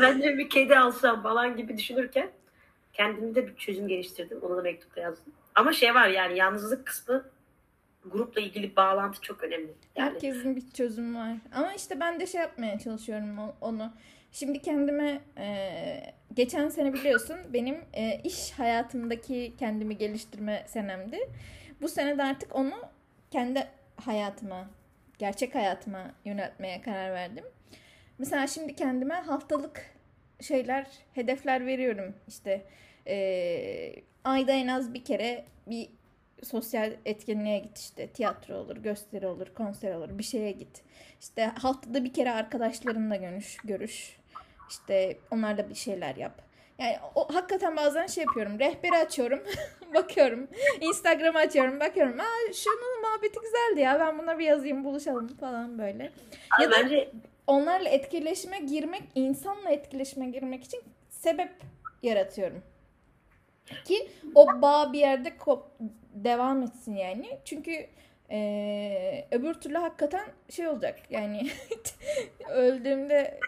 Ben 0.00 0.22
de 0.22 0.38
bir 0.38 0.48
kedi 0.48 0.78
alsam 0.78 1.22
falan 1.22 1.56
gibi 1.56 1.78
düşünürken 1.78 2.30
kendimde 2.92 3.46
bir 3.46 3.56
çözüm 3.56 3.88
geliştirdim 3.88 4.38
onu 4.42 4.56
da 4.56 4.62
mektupta 4.62 5.00
yazdım 5.00 5.32
ama 5.54 5.72
şey 5.72 5.94
var 5.94 6.08
yani 6.08 6.38
yalnızlık 6.38 6.86
kısmı 6.86 7.24
grupla 8.04 8.40
ilgili 8.40 8.76
bağlantı 8.76 9.20
çok 9.20 9.42
önemli. 9.42 9.74
Yani. 9.96 10.10
Herkesin 10.10 10.56
bir 10.56 10.70
çözümü 10.70 11.18
var. 11.18 11.36
Ama 11.54 11.72
işte 11.72 12.00
ben 12.00 12.20
de 12.20 12.26
şey 12.26 12.40
yapmaya 12.40 12.78
çalışıyorum 12.78 13.38
onu. 13.60 13.92
Şimdi 14.32 14.62
kendime 14.62 15.20
e, 15.38 16.14
geçen 16.34 16.68
sene 16.68 16.92
biliyorsun 16.92 17.36
benim 17.52 17.84
e, 17.92 18.20
iş 18.24 18.52
hayatımdaki 18.52 19.52
kendimi 19.58 19.98
geliştirme 19.98 20.64
senemdi. 20.68 21.18
Bu 21.80 21.88
sene 21.88 22.18
de 22.18 22.22
artık 22.22 22.56
onu 22.56 22.74
kendi 23.30 23.66
hayatıma, 23.96 24.70
gerçek 25.18 25.54
hayatıma 25.54 26.10
yöneltmeye 26.24 26.82
karar 26.82 27.12
verdim. 27.12 27.44
Mesela 28.18 28.46
şimdi 28.46 28.76
kendime 28.76 29.14
haftalık 29.14 29.91
şeyler, 30.42 30.86
hedefler 31.14 31.66
veriyorum. 31.66 32.14
İşte 32.28 32.64
e, 33.06 33.94
ayda 34.24 34.52
en 34.52 34.68
az 34.68 34.94
bir 34.94 35.04
kere 35.04 35.44
bir 35.66 35.88
sosyal 36.42 36.92
etkinliğe 37.04 37.58
git 37.58 37.78
işte 37.78 38.06
tiyatro 38.06 38.54
olur, 38.54 38.76
gösteri 38.76 39.26
olur, 39.26 39.46
konser 39.54 39.94
olur, 39.94 40.18
bir 40.18 40.22
şeye 40.22 40.52
git. 40.52 40.82
İşte 41.20 41.44
haftada 41.44 42.04
bir 42.04 42.12
kere 42.12 42.30
arkadaşlarınla 42.30 43.16
görüş, 43.16 43.56
görüş. 43.64 44.16
İşte 44.70 45.16
onlarla 45.30 45.68
bir 45.68 45.74
şeyler 45.74 46.16
yap. 46.16 46.42
Yani 46.78 46.96
o, 47.14 47.34
hakikaten 47.34 47.76
bazen 47.76 48.06
şey 48.06 48.24
yapıyorum. 48.24 48.58
Rehberi 48.58 48.96
açıyorum. 48.96 49.42
bakıyorum. 49.94 50.48
Instagram 50.80 51.36
açıyorum. 51.36 51.80
Bakıyorum. 51.80 52.20
Aa 52.20 52.52
şunun 52.52 53.00
muhabbeti 53.02 53.38
güzeldi 53.40 53.80
ya. 53.80 54.00
Ben 54.00 54.18
buna 54.18 54.38
bir 54.38 54.44
yazayım 54.44 54.84
buluşalım 54.84 55.28
falan 55.36 55.78
böyle. 55.78 56.12
Abi 56.58 56.62
ya 56.62 56.70
da 56.70 56.76
bence... 56.82 57.10
onlarla 57.46 57.88
etkileşime 57.88 58.58
girmek, 58.58 59.02
insanla 59.14 59.70
etkileşime 59.70 60.30
girmek 60.30 60.64
için 60.64 60.80
sebep 61.08 61.52
yaratıyorum. 62.02 62.62
Ki 63.84 64.08
o 64.34 64.46
bağ 64.62 64.92
bir 64.92 64.98
yerde 64.98 65.36
kop, 65.36 65.66
devam 66.14 66.62
etsin 66.62 66.96
yani. 66.96 67.38
Çünkü 67.44 67.88
ee, 68.32 69.24
öbür 69.30 69.54
türlü 69.54 69.78
hakikaten 69.78 70.24
şey 70.48 70.68
olacak. 70.68 71.00
Yani 71.10 71.50
öldüğümde 72.48 73.40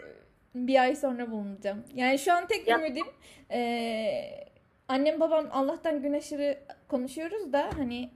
bir 0.55 0.81
ay 0.81 0.95
sonra 0.95 1.31
bulunacağım. 1.31 1.83
Yani 1.95 2.19
şu 2.19 2.33
an 2.33 2.47
tek 2.47 2.67
ümidim 2.67 3.05
e, 3.51 4.45
annem 4.87 5.19
babam 5.19 5.47
Allah'tan 5.51 6.01
gün 6.01 6.13
aşırı 6.13 6.59
konuşuyoruz 6.87 7.53
da 7.53 7.69
hani 7.77 8.09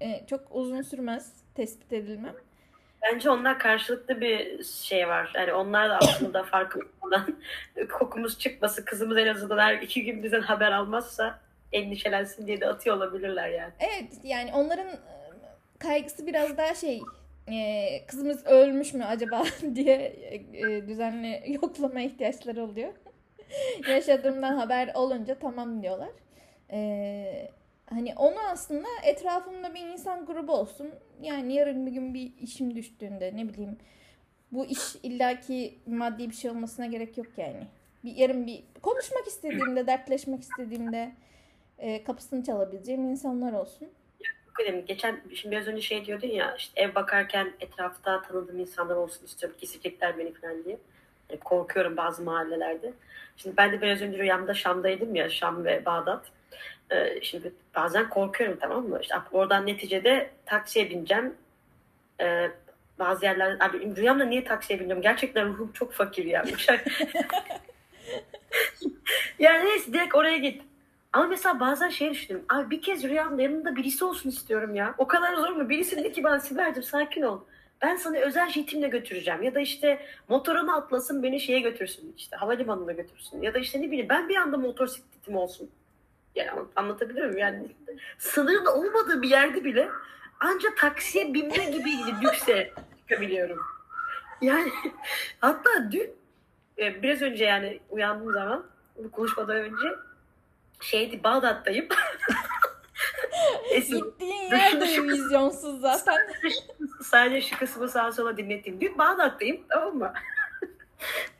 e, 0.00 0.26
çok 0.26 0.40
uzun 0.50 0.82
sürmez 0.82 1.32
tespit 1.54 1.92
edilmem. 1.92 2.34
Bence 3.02 3.30
onlar 3.30 3.58
karşılıklı 3.58 4.20
bir 4.20 4.64
şey 4.64 5.08
var. 5.08 5.32
Yani 5.34 5.52
onlar 5.52 5.90
da 5.90 5.96
aslında 5.96 6.42
farkından 6.52 7.36
kokumuz 7.92 8.38
çıkması, 8.38 8.84
kızımız 8.84 9.16
en 9.18 9.26
azından 9.26 9.58
her 9.58 9.74
iki 9.74 10.04
gün 10.04 10.22
bizden 10.22 10.40
haber 10.40 10.72
almazsa 10.72 11.38
endişelensin 11.72 12.46
diye 12.46 12.60
de 12.60 12.68
atıyor 12.68 12.96
olabilirler 12.96 13.48
yani. 13.48 13.72
Evet 13.80 14.12
yani 14.22 14.50
onların 14.54 14.88
kaygısı 15.78 16.26
biraz 16.26 16.56
daha 16.56 16.74
şey 16.74 17.00
e, 17.50 18.06
kızımız 18.06 18.46
ölmüş 18.46 18.94
mü 18.94 19.04
acaba 19.04 19.44
diye 19.74 20.16
e, 20.52 20.88
düzenli 20.88 21.42
yoklama 21.62 22.00
ihtiyaçları 22.00 22.62
oluyor. 22.62 22.92
Yaşadığımdan 23.88 24.56
haber 24.56 24.90
olunca 24.94 25.34
tamam 25.38 25.82
diyorlar. 25.82 26.10
E, 26.72 27.50
hani 27.92 28.14
onu 28.16 28.38
aslında 28.50 28.88
etrafımda 29.04 29.74
bir 29.74 29.80
insan 29.80 30.26
grubu 30.26 30.52
olsun. 30.52 30.90
Yani 31.22 31.54
yarın 31.54 31.86
bir 31.86 31.92
gün 31.92 32.14
bir 32.14 32.32
işim 32.40 32.76
düştüğünde 32.76 33.36
ne 33.36 33.48
bileyim 33.48 33.78
bu 34.52 34.66
iş 34.66 34.96
illaki 35.02 35.78
maddi 35.86 36.30
bir 36.30 36.34
şey 36.34 36.50
olmasına 36.50 36.86
gerek 36.86 37.18
yok 37.18 37.26
yani. 37.36 37.66
Bir 38.04 38.16
yarın 38.16 38.46
bir 38.46 38.62
konuşmak 38.82 39.26
istediğimde, 39.26 39.86
dertleşmek 39.86 40.42
istediğimde 40.42 41.12
e, 41.78 42.04
kapısını 42.04 42.44
çalabileceğim 42.44 43.10
insanlar 43.10 43.52
olsun 43.52 43.88
önemli. 44.60 44.84
Geçen 44.84 45.20
şimdi 45.34 45.56
biraz 45.56 45.68
önce 45.68 45.82
şey 45.82 46.04
diyordun 46.04 46.28
ya 46.28 46.54
işte 46.56 46.82
ev 46.82 46.94
bakarken 46.94 47.52
etrafta 47.60 48.22
tanıdığım 48.22 48.58
insanlar 48.58 48.96
olsun 48.96 49.24
istiyorum. 49.24 49.58
Kesecekler 49.60 50.18
beni 50.18 50.32
falan 50.32 50.64
diye. 50.64 50.78
Yani 51.30 51.40
korkuyorum 51.40 51.96
bazı 51.96 52.22
mahallelerde. 52.22 52.92
Şimdi 53.36 53.56
ben 53.56 53.72
de 53.72 53.80
biraz 53.80 54.02
önce 54.02 54.18
rüyamda 54.18 54.54
Şam'daydım 54.54 55.14
ya 55.14 55.28
Şam 55.28 55.64
ve 55.64 55.84
Bağdat. 55.84 56.24
Ee, 56.92 57.18
şimdi 57.22 57.52
bazen 57.74 58.08
korkuyorum 58.08 58.58
tamam 58.60 58.88
mı? 58.88 58.98
İşte 59.02 59.14
oradan 59.32 59.66
neticede 59.66 60.30
taksiye 60.46 60.90
bineceğim. 60.90 61.34
Ee, 62.20 62.50
bazı 62.98 63.24
yerler 63.24 63.56
abi 63.60 63.96
rüyamda 63.96 64.24
niye 64.24 64.44
taksiye 64.44 64.78
bineceğim? 64.78 65.02
Gerçekten 65.02 65.48
ruhum 65.48 65.72
çok 65.72 65.92
fakir 65.92 66.24
ya. 66.24 66.44
yani 69.38 69.64
neyse 69.64 69.92
direkt 69.92 70.14
oraya 70.14 70.38
git. 70.38 70.62
Ama 71.12 71.26
mesela 71.26 71.60
bazen 71.60 71.88
şey 71.88 72.10
düşünüyorum. 72.10 72.46
Abi 72.48 72.70
bir 72.70 72.82
kez 72.82 73.04
rüyamda 73.04 73.42
yanında 73.42 73.76
birisi 73.76 74.04
olsun 74.04 74.28
istiyorum 74.28 74.74
ya. 74.74 74.94
O 74.98 75.06
kadar 75.06 75.34
zor 75.34 75.50
mu? 75.50 75.68
Birisi 75.68 75.96
dedi 75.96 76.12
ki 76.12 76.24
bana 76.24 76.40
Sibel'cim 76.40 76.82
sakin 76.82 77.22
ol. 77.22 77.40
Ben 77.82 77.96
sana 77.96 78.18
özel 78.18 78.48
jetimle 78.48 78.88
götüreceğim. 78.88 79.42
Ya 79.42 79.54
da 79.54 79.60
işte 79.60 80.06
motorunu 80.28 80.76
atlasın 80.76 81.22
beni 81.22 81.40
şeye 81.40 81.60
götürsün. 81.60 82.14
işte 82.16 82.36
havalimanına 82.36 82.92
götürsün. 82.92 83.42
Ya 83.42 83.54
da 83.54 83.58
işte 83.58 83.80
ne 83.80 83.86
bileyim 83.86 84.08
ben 84.08 84.28
bir 84.28 84.36
anda 84.36 84.56
motosikletim 84.56 85.36
olsun. 85.36 85.70
Yani 86.34 86.50
anlatabiliyor 86.76 87.26
muyum? 87.26 87.38
Yani 87.38 87.76
sınırın 88.18 88.66
olmadığı 88.66 89.22
bir 89.22 89.30
yerde 89.30 89.64
bile 89.64 89.88
ancak 90.40 90.76
taksiye 90.76 91.34
binme 91.34 91.64
gibi 91.64 91.90
lükse 92.22 92.72
çıkabiliyorum. 92.98 93.58
Yani 94.40 94.72
hatta 95.40 95.92
dün 95.92 96.10
e, 96.78 97.02
biraz 97.02 97.22
önce 97.22 97.44
yani 97.44 97.80
uyandığım 97.90 98.32
zaman 98.32 98.66
bu 98.96 99.10
konuşmadan 99.10 99.56
önce 99.56 99.96
şeydi 100.80 101.24
Bağdat'tayım. 101.24 101.88
Gittiğin 103.76 104.50
yer 104.50 104.80
de 104.80 105.02
vizyonsuz 105.02 105.80
zaten. 105.80 106.16
Sadece 107.02 107.40
şu 107.40 107.58
kısmı 107.58 107.88
sağa 107.88 108.12
sola 108.12 108.36
dinlettim. 108.36 108.80
Dün 108.80 108.98
Bağdat'tayım 108.98 109.60
tamam 109.68 109.96
mı? 109.96 110.12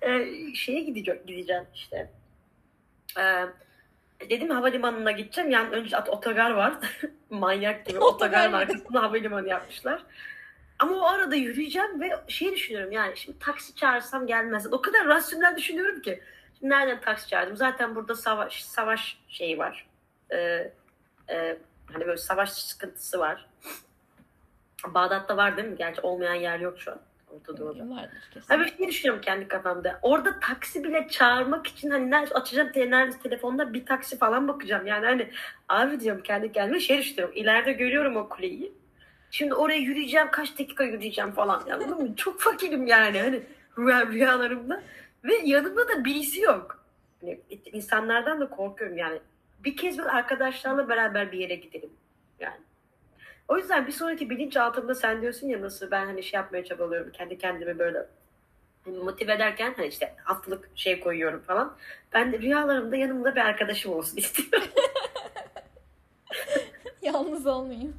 ee, 0.03 0.27
şeye 0.55 0.81
gideceğim, 0.81 1.21
gideceğim 1.27 1.67
işte. 1.75 2.11
Ee, 3.19 3.47
dedim 4.31 4.51
havalimanına 4.51 5.11
gideceğim. 5.11 5.51
Yani 5.51 5.69
önce 5.71 5.97
otogar 5.99 6.51
var. 6.51 6.75
Manyak 7.31 7.87
gibi 7.87 7.99
otogarın 7.99 8.53
arkasında 8.53 9.03
havalimanı 9.03 9.49
yapmışlar. 9.49 10.03
Ama 10.79 10.97
o 10.97 11.07
arada 11.07 11.35
yürüyeceğim 11.35 12.01
ve 12.01 12.11
şey 12.29 12.53
düşünüyorum 12.53 12.93
yani 12.93 13.17
şimdi 13.17 13.39
taksi 13.39 13.75
çağırsam 13.75 14.27
gelmez. 14.27 14.73
O 14.73 14.83
kadar 14.83 15.07
rasyonel 15.07 15.57
düşünüyorum 15.57 16.03
ki. 16.03 16.23
Şimdi 16.59 16.73
nereden 16.73 17.01
taksi 17.01 17.29
çağırdım? 17.29 17.57
Zaten 17.57 17.95
burada 17.95 18.15
savaş 18.15 18.65
savaş 18.65 19.19
şeyi 19.29 19.59
var. 19.59 19.87
Ee, 20.33 20.73
e, 21.31 21.59
hani 21.93 22.07
böyle 22.07 22.17
savaş 22.17 22.53
sıkıntısı 22.53 23.19
var. 23.19 23.49
Bağdat'ta 24.87 25.37
var 25.37 25.57
değil 25.57 25.69
mi? 25.69 25.77
Gerçi 25.77 26.01
olmayan 26.01 26.35
yer 26.35 26.59
yok 26.59 26.81
şu 26.81 26.93
an. 26.93 27.01
Orta 27.35 27.57
Doğu'da. 27.57 27.91
Vardır 27.91 28.29
kesin. 28.35 28.55
Abi 28.55 28.77
şey 28.77 28.89
düşünüyorum 28.89 29.23
kendi 29.25 29.49
kafamda. 29.49 29.99
Orada 30.03 30.41
taksi 30.41 30.85
bile 30.85 31.09
çağırmak 31.09 31.67
için 31.67 31.91
hani 31.91 32.11
nerede 32.11 32.35
açacağım 32.35 32.71
nerede 32.77 33.19
telefonda 33.19 33.73
bir 33.73 33.87
taksi 33.87 34.19
falan 34.19 34.49
bakacağım. 34.49 34.87
Yani 34.87 35.07
hani 35.07 35.31
abi 35.69 36.01
diyorum 36.01 36.23
kendi 36.23 36.53
kendime 36.53 36.81
şey 36.81 36.99
düşünüyorum. 36.99 37.35
İleride 37.37 37.73
görüyorum 37.73 38.17
o 38.17 38.29
kuleyi. 38.29 38.73
Şimdi 39.31 39.55
oraya 39.55 39.79
yürüyeceğim 39.79 40.31
kaç 40.31 40.59
dakika 40.59 40.85
yürüyeceğim 40.85 41.33
falan. 41.33 41.63
Yani, 41.67 42.17
çok 42.17 42.41
fakirim 42.41 42.87
yani 42.87 43.21
hani 43.21 43.43
rüya, 43.79 44.07
rüyalarımda. 44.07 44.83
Ve 45.25 45.35
yanımda 45.45 45.89
da 45.89 46.05
birisi 46.05 46.41
yok. 46.41 46.85
Hani 47.21 47.41
insanlardan 47.73 48.41
da 48.41 48.49
korkuyorum 48.49 48.99
yani. 48.99 49.21
Bir 49.65 49.77
kez 49.77 49.99
bir 49.99 50.17
arkadaşlarla 50.17 50.89
beraber 50.89 51.33
bir 51.33 51.39
yere 51.39 51.55
gidelim. 51.55 51.91
Yani 52.41 52.57
o 53.53 53.59
yüzden 53.59 53.87
bir 53.87 53.93
sonraki 53.93 54.31
bilinçaltımda 54.31 54.95
sen 54.95 55.23
diyorsun 55.23 55.49
ya 55.49 55.61
nasıl 55.61 55.91
ben 55.91 56.07
hani 56.07 56.23
şey 56.23 56.39
yapmaya 56.39 56.65
çabalıyorum 56.65 57.13
kendi 57.13 57.39
kendime 57.39 57.79
böyle 57.79 58.07
motive 58.87 59.33
ederken 59.33 59.75
hani 59.77 59.87
işte 59.87 60.15
haftalık 60.25 60.71
şey 60.75 61.01
koyuyorum 61.01 61.41
falan. 61.41 61.77
Ben 62.13 62.43
rüyalarımda 62.43 62.97
yanımda 62.97 63.35
bir 63.35 63.41
arkadaşım 63.41 63.93
olsun 63.93 64.17
istiyorum. 64.17 64.69
Yalnız 67.03 67.47
olmayayım. 67.47 67.97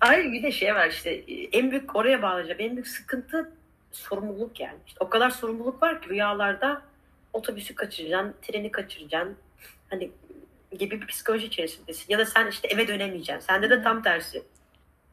Ay 0.00 0.32
bir 0.32 0.42
de 0.42 0.52
şey 0.52 0.74
var 0.74 0.88
işte 0.88 1.10
en 1.52 1.70
büyük 1.70 1.96
oraya 1.96 2.22
bağlayacağım. 2.22 2.60
En 2.60 2.72
büyük 2.72 2.88
sıkıntı 2.88 3.52
sorumluluk 3.92 4.60
yani. 4.60 4.78
İşte 4.86 5.04
o 5.04 5.08
kadar 5.08 5.30
sorumluluk 5.30 5.82
var 5.82 6.02
ki 6.02 6.08
rüyalarda 6.08 6.82
otobüsü 7.32 7.74
kaçıracaksın, 7.74 8.34
treni 8.42 8.70
kaçıracaksın. 8.70 9.36
Hani 9.90 10.10
gibi 10.78 11.00
bir 11.00 11.06
psikoloji 11.06 11.46
içerisindesin. 11.46 12.04
Ya 12.08 12.18
da 12.18 12.26
sen 12.26 12.46
işte 12.46 12.68
eve 12.68 12.88
dönemeyeceksin. 12.88 13.46
Sende 13.46 13.70
de 13.70 13.82
tam 13.82 14.02
tersi 14.02 14.42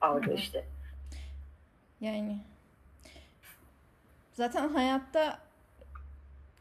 algı 0.01 0.33
işte. 0.33 0.65
Yani 2.01 2.37
zaten 4.33 4.69
hayatta 4.69 5.39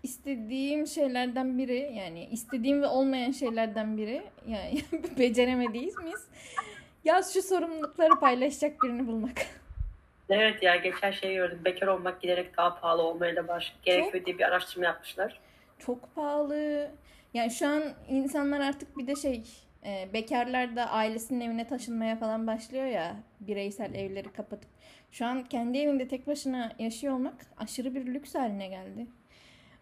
istediğim 0.02 0.87
şeylerden 0.87 1.58
biri 1.58 1.92
yani 1.94 2.24
istediğim 2.24 2.82
ve 2.82 2.87
olmayan 2.87 3.32
şeylerden 3.32 3.96
biri 3.96 4.22
yani 4.48 4.82
beceremediğiz 5.18 5.96
miyiz? 5.96 6.28
Yaz 7.04 7.34
şu 7.34 7.42
sorumlulukları 7.42 8.20
paylaşacak 8.20 8.82
birini 8.82 9.06
bulmak. 9.06 9.46
Evet 10.28 10.62
ya 10.62 10.76
geçen 10.76 11.11
şey 11.11 11.34
gördüm. 11.34 11.61
Bekar 11.64 11.87
olmak 11.87 12.22
giderek 12.22 12.56
daha 12.56 12.80
pahalı 12.80 13.02
olmaya 13.02 13.37
da 13.37 13.48
başladı. 13.48 13.78
Gerekiyor 13.82 14.24
diye 14.26 14.38
bir 14.38 14.44
araştırma 14.44 14.87
yapmışlar. 14.87 15.40
Çok 15.78 16.14
pahalı. 16.14 16.90
Yani 17.34 17.50
şu 17.50 17.68
an 17.68 17.82
insanlar 18.08 18.60
artık 18.60 18.98
bir 18.98 19.06
de 19.06 19.16
şey 19.16 19.44
e, 19.86 20.08
bekarlar 20.12 20.76
da 20.76 20.90
ailesinin 20.90 21.40
evine 21.40 21.66
taşınmaya 21.66 22.16
falan 22.16 22.46
başlıyor 22.46 22.84
ya 22.84 23.16
bireysel 23.40 23.94
evleri 23.94 24.32
kapatıp. 24.32 24.70
Şu 25.12 25.26
an 25.26 25.44
kendi 25.44 25.78
evinde 25.78 26.08
tek 26.08 26.26
başına 26.26 26.72
yaşıyor 26.78 27.14
olmak 27.14 27.46
aşırı 27.56 27.94
bir 27.94 28.06
lüks 28.06 28.34
haline 28.34 28.68
geldi. 28.68 29.06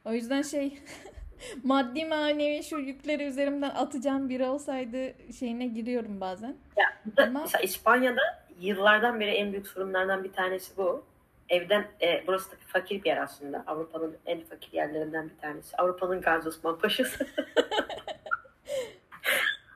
O 0.05 0.13
yüzden 0.13 0.43
şey 0.43 0.79
maddi 1.65 2.05
manevi 2.05 2.63
şu 2.63 2.79
yükleri 2.79 3.25
üzerimden 3.25 3.71
atacağım 3.71 4.29
biri 4.29 4.45
olsaydı 4.45 5.33
şeyine 5.39 5.67
giriyorum 5.67 6.21
bazen. 6.21 6.57
Ya, 6.77 7.25
Ama... 7.27 7.45
İspanya'da 7.63 8.47
yıllardan 8.61 9.21
beri 9.21 9.31
en 9.31 9.53
büyük 9.53 9.67
sorunlardan 9.67 10.25
bir 10.25 10.33
tanesi 10.33 10.77
bu 10.77 11.05
evden 11.49 11.87
e, 12.03 12.25
burası 12.27 12.51
da 12.51 12.57
fakir 12.67 13.05
bir 13.05 13.09
yer 13.09 13.17
aslında. 13.17 13.65
Avrupa'nın 13.67 14.17
en 14.27 14.45
fakir 14.45 14.73
yerlerinden 14.73 15.31
bir 15.31 15.37
tanesi. 15.43 15.77
Avrupa'nın 15.77 16.21
Gazi 16.21 16.49
Osman 16.49 16.79
Paşası. 16.79 17.27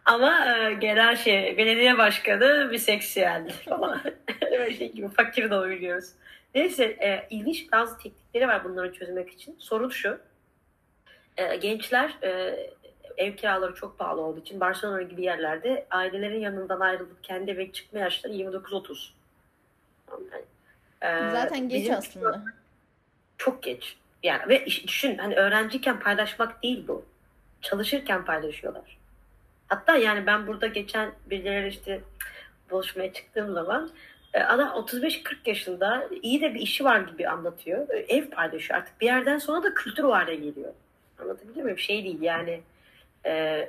Ama 0.05 0.57
e, 0.57 0.75
genel 0.75 1.17
şey 1.17 1.57
belediye 1.59 1.99
başkanı 1.99 2.69
biseksüel 2.73 3.53
falan. 3.69 4.01
Öyle 4.51 4.75
şey 4.75 4.93
gibi 4.93 5.09
fakir 5.09 5.51
de 5.51 5.55
olabiliyoruz. 5.55 6.11
Neyse 6.55 6.85
e, 6.85 7.27
ilginç 7.31 7.73
bazı 7.73 7.99
teknikleri 7.99 8.49
var 8.49 8.65
bunları 8.65 8.93
çözmek 8.93 9.31
için. 9.31 9.57
Sorun 9.59 9.89
şu. 9.89 10.19
E, 11.37 11.57
gençler 11.57 12.19
e, 12.23 12.57
ev 13.17 13.37
kiraları 13.37 13.75
çok 13.75 13.99
pahalı 13.99 14.21
olduğu 14.21 14.41
için 14.41 14.61
Barcelona 14.61 15.03
gibi 15.03 15.23
yerlerde 15.23 15.87
ailelerin 15.91 16.41
yanından 16.41 16.81
ayrılıp 16.81 17.25
kendi 17.25 17.51
eve 17.51 17.73
çıkma 17.73 17.99
yaşları 17.99 18.33
29-30. 18.33 19.11
Yani 20.11 20.45
ee, 21.03 21.31
Zaten 21.33 21.69
geç 21.69 21.91
aslında. 21.91 22.43
Çok 23.39 23.63
geç. 23.63 23.97
Yani 24.23 24.49
ve 24.49 24.67
düşün 24.67 25.19
hani 25.19 25.37
öğrenciyken 25.37 26.01
paylaşmak 26.01 26.63
değil 26.63 26.89
bu. 26.89 27.05
Çalışırken 27.61 28.25
paylaşıyorlar. 28.25 28.99
Hatta 29.69 29.97
yani 29.97 30.27
ben 30.27 30.47
burada 30.47 30.67
geçen 30.67 31.13
birileri 31.31 31.69
işte 31.69 32.01
buluşmaya 32.71 33.13
çıktığım 33.13 33.55
zaman 33.55 33.91
e, 34.35 34.41
adam 34.41 34.69
35-40 34.69 35.37
yaşında 35.47 36.09
iyi 36.23 36.41
de 36.41 36.55
bir 36.55 36.61
işi 36.61 36.85
var 36.85 37.01
gibi 37.01 37.29
anlatıyor. 37.29 37.89
E, 37.89 37.97
ev 37.99 38.31
paylaşıyor 38.31 38.79
artık. 38.79 39.01
Bir 39.01 39.07
yerden 39.07 39.39
sonra 39.39 39.63
da 39.63 39.75
kültür 39.75 40.05
hale 40.05 40.35
geliyor. 40.35 40.73
Anlatabiliyor 41.19 41.63
muyum? 41.63 41.79
Şey 41.79 42.05
değil 42.05 42.23
yani 42.23 42.61
e, 43.27 43.69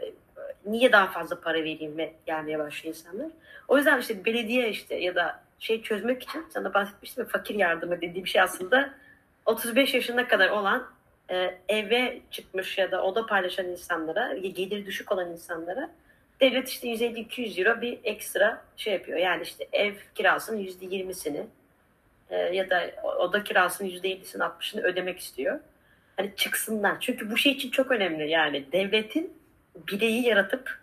niye 0.66 0.92
daha 0.92 1.08
fazla 1.08 1.42
para 1.42 1.58
vereyim 1.58 1.98
ve 1.98 2.14
gelmeye 2.26 2.60
başlıyor 2.60 2.96
insanlar. 2.96 3.32
O 3.68 3.78
yüzden 3.78 4.00
işte 4.00 4.26
belediye 4.26 4.70
işte 4.70 4.96
ya 4.96 5.16
da 5.16 5.44
şey 5.62 5.82
çözmek 5.82 6.24
için 6.24 6.46
sana 6.50 6.74
bahsetmiştim 6.74 7.26
fakir 7.26 7.56
yardımı 7.56 8.02
dediğim 8.02 8.28
şey 8.28 8.42
aslında 8.42 8.94
35 9.46 9.94
yaşına 9.94 10.28
kadar 10.28 10.50
olan 10.50 10.88
e, 11.30 11.58
eve 11.70 12.22
çıkmış 12.32 12.78
ya 12.78 12.92
da 12.92 13.04
oda 13.04 13.26
paylaşan 13.26 13.66
insanlara, 13.66 14.38
gelir 14.38 14.86
düşük 14.86 15.12
olan 15.12 15.32
insanlara 15.32 15.90
devlet 16.42 16.70
işte 16.70 16.88
150-200 16.88 17.60
euro 17.60 17.82
bir 17.82 18.00
ekstra 18.04 18.62
şey 18.78 18.94
yapıyor. 18.94 19.18
Yani 19.18 19.44
işte 19.44 19.68
ev 19.72 19.94
kirasının 20.16 20.58
%20'sini 20.58 21.46
e, 22.30 22.36
ya 22.38 22.70
da 22.70 22.92
oda 23.20 23.44
kirasının 23.44 23.90
%50'sini 23.90 24.44
60'ını 24.44 24.82
ödemek 24.82 25.20
istiyor. 25.20 25.60
Hani 26.18 26.32
çıksınlar. 26.36 26.98
Çünkü 27.00 27.32
bu 27.32 27.38
şey 27.38 27.52
için 27.52 27.72
çok 27.72 27.92
önemli 27.92 28.30
yani 28.30 28.72
devletin 28.72 29.34
bireyi 29.76 30.24
yaratıp 30.28 30.80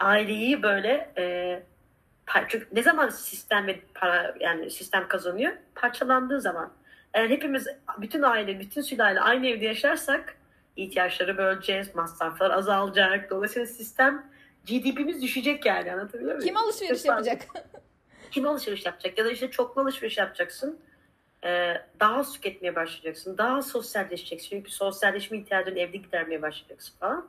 aileyi 0.00 0.62
böyle 0.62 1.10
e, 1.18 1.62
çünkü 2.48 2.68
ne 2.72 2.82
zaman 2.82 3.08
sistem 3.08 3.66
ve 3.66 3.80
para 3.94 4.34
yani 4.40 4.70
sistem 4.70 5.08
kazanıyor? 5.08 5.52
Parçalandığı 5.74 6.40
zaman. 6.40 6.72
Eğer 7.14 7.30
hepimiz 7.30 7.66
bütün 7.98 8.22
aile, 8.22 8.60
bütün 8.60 8.82
sülale 8.82 9.20
aynı 9.20 9.46
evde 9.46 9.64
yaşarsak 9.64 10.36
ihtiyaçları 10.76 11.38
böleceğiz, 11.38 11.94
masraflar 11.94 12.50
azalacak. 12.50 13.30
Dolayısıyla 13.30 13.66
sistem 13.66 14.26
GDP'miz 14.64 15.22
düşecek 15.22 15.66
yani 15.66 15.92
anlatabiliyor 15.92 16.36
muyum? 16.36 16.46
Kim 16.46 16.56
alışveriş 16.56 17.04
yapacak? 17.04 17.42
Kim 18.30 18.46
alışveriş 18.46 18.86
yapacak? 18.86 19.18
Ya 19.18 19.24
da 19.24 19.30
işte 19.30 19.50
çoklu 19.50 19.82
alışveriş 19.82 20.18
yapacaksın. 20.18 20.80
Ee, 21.44 21.74
daha 22.00 22.16
az 22.16 22.32
tüketmeye 22.32 22.74
başlayacaksın. 22.74 23.38
Daha 23.38 23.62
sosyalleşeceksin. 23.62 24.48
Çünkü 24.48 24.70
sosyalleşme 24.70 25.38
ihtiyacını 25.38 25.78
evde 25.78 25.96
gidermeye 25.96 26.42
başlayacaksın 26.42 26.98
falan. 26.98 27.28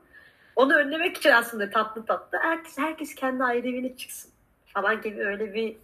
Onu 0.55 0.73
önlemek 0.73 1.17
için 1.17 1.29
aslında 1.29 1.69
tatlı 1.69 2.05
tatlı 2.05 2.37
herkes 2.41 2.77
herkes 2.77 3.15
kendi 3.15 3.43
ayrı 3.43 3.67
evine 3.67 3.97
çıksın 3.97 4.32
falan 4.73 5.01
gibi 5.01 5.25
öyle 5.25 5.53
bir 5.53 5.75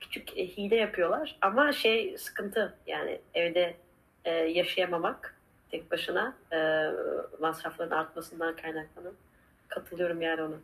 küçük 0.00 0.38
e, 0.38 0.46
hile 0.46 0.76
yapıyorlar. 0.76 1.36
Ama 1.40 1.72
şey 1.72 2.18
sıkıntı 2.18 2.74
yani 2.86 3.20
evde 3.34 3.76
e, 4.24 4.30
yaşayamamak 4.30 5.36
tek 5.70 5.90
başına 5.90 6.36
e, 6.52 6.58
masrafların 7.40 7.90
artmasından 7.90 8.56
kaynaklanan 8.56 9.14
katılıyorum 9.68 10.22
yani 10.22 10.42
ona. 10.42 10.56